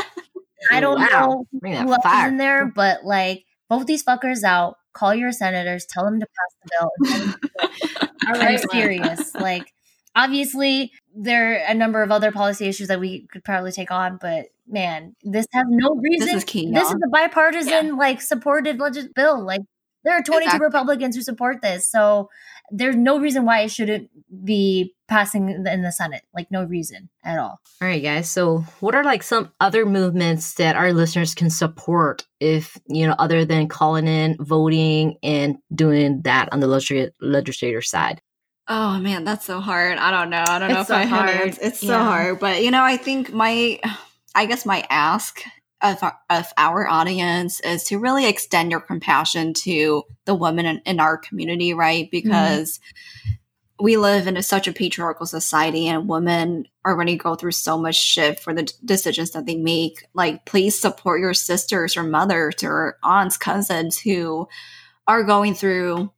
[0.70, 1.06] I don't Wow.
[1.08, 4.76] know Bring who that else is in there, but like both these fuckers out.
[4.96, 6.90] Call your senators, tell them to pass the bill.
[6.98, 9.34] and tell them to- All I'm serious.
[9.34, 9.72] Like,
[10.14, 14.18] obviously, there are a number of other policy issues that we could probably take on,
[14.20, 16.26] but man, this has no reason.
[16.26, 16.70] This is key.
[16.72, 16.96] This y'all.
[16.96, 19.44] is a bipartisan, like, supported legis- bill.
[19.44, 19.60] Like,
[20.04, 20.64] there are 22 Exactly.
[20.64, 22.30] Republicans who support this, so
[22.70, 24.10] there's no reason why it shouldn't
[24.44, 26.22] be passing in the, Senate.
[26.34, 27.60] Like, no reason at all.
[27.80, 28.30] All right, guys.
[28.30, 33.14] So, what are like some other movements that our listeners can support if, you know,
[33.18, 38.20] other than calling in, voting, and doing that on the legisl- legislator side?
[38.68, 39.96] Oh man, that's so hard.
[39.98, 40.42] I don't know.
[40.44, 41.40] I don't know It's if so I had hard.
[41.40, 41.46] it.
[41.50, 42.04] It's, it's so Yeah.
[42.04, 42.40] hard.
[42.40, 43.78] But you know, I think my,
[44.34, 45.40] I guess my ask
[45.92, 50.78] of our, of our audience is to really extend your compassion to the women in,
[50.86, 52.06] in our community, right?
[52.06, 52.28] Mm-hmm.
[52.28, 52.80] Because
[53.78, 57.96] we live in a, such a patriarchal society, and women already go through so much
[57.96, 60.04] shit for the d- decisions that they make.
[60.14, 64.48] Like, please support your sisters or mothers or aunts, cousins who
[65.06, 66.10] are going through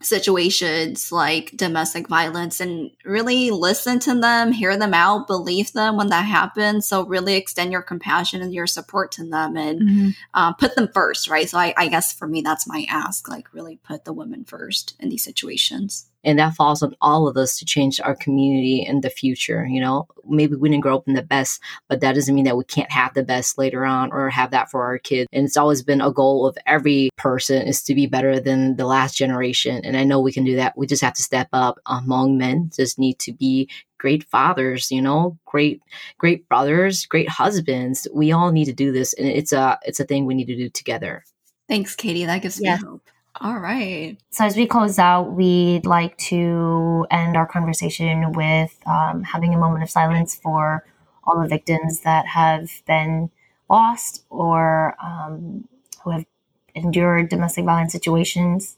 [0.00, 6.08] situations like domestic violence and really listen to them, hear them out, believe them when
[6.08, 6.86] that happens.
[6.86, 11.28] So really extend your compassion and your support to them and uh, put them first,
[11.28, 11.48] right?
[11.48, 14.94] So I, I guess for me, that's my ask, like really put the women first
[15.00, 16.07] in these situations.
[16.24, 19.66] And that falls on all of us to change our community in the future.
[19.66, 22.56] You know, maybe we didn't grow up in the best, but that doesn't mean that
[22.56, 25.28] we can't have the best later on or have that for our kids.
[25.32, 28.86] And it's always been a goal of every person is to be better than the
[28.86, 29.84] last generation.
[29.84, 30.76] And I know we can do that.
[30.76, 31.78] We just have to step up.
[31.86, 35.82] Hmong men, just need to be great fathers, you know, great,
[36.18, 38.06] great brothers, great husbands.
[38.12, 39.12] We all need to do this.
[39.12, 41.24] And it's a, it's a thing we need to do together.
[41.68, 42.24] Thanks, Katie.
[42.24, 42.80] That gives Yes.
[42.80, 43.02] me hope.
[43.36, 44.16] All right.
[44.30, 49.58] So, as we close out, we'd like to end our conversation with um, having a
[49.58, 50.84] moment of silence for
[51.24, 53.30] all the victims that have been
[53.70, 55.68] lost or um,
[56.02, 56.26] who have
[56.74, 58.76] endured domestic violence situations.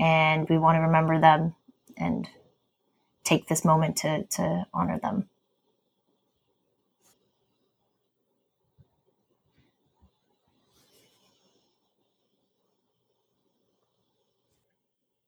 [0.00, 1.54] And we want to remember them
[1.96, 2.28] and
[3.24, 5.28] take this moment to, to honor them.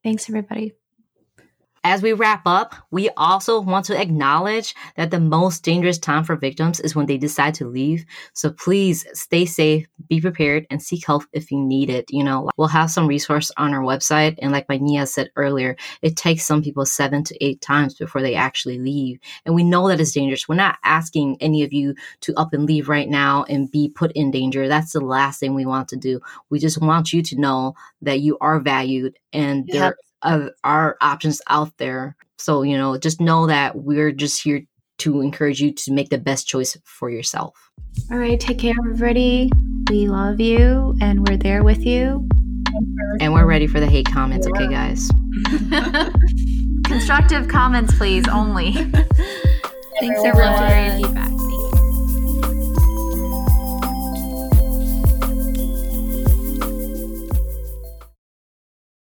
[0.05, 0.75] Thanks, everybody.
[1.87, 6.35] As we wrap up, we also want to acknowledge that the most dangerous time for
[6.35, 8.07] victims is when they decide to leave.
[8.33, 12.07] So please stay safe, be prepared, and seek help if you need it.
[12.09, 14.39] You know, we'll have some resource on our website.
[14.41, 18.23] And like my Nia said earlier, it takes some people seven to eight times before
[18.23, 19.19] they actually leave.
[19.45, 20.49] And we know that it's dangerous.
[20.49, 24.11] We're not asking any of you to up and leave right now and be put
[24.13, 24.69] in danger.
[24.69, 26.21] That's the last thing we want to do.
[26.49, 31.41] We just want you to know that you are valued and there uh, are options
[31.49, 32.17] out there.
[32.39, 34.63] So, you know, just know that we're just here
[34.99, 37.71] to encourage you to make the best choice for yourself.
[38.11, 39.51] All right, take care, everybody.
[39.89, 42.29] We love you, and we're there with you.
[43.21, 45.11] And we're ready for the hate comments, okay, guys?
[46.85, 48.73] Constructive comments, please, only.
[50.01, 51.44] Thanks, We'd love to hear your feedback.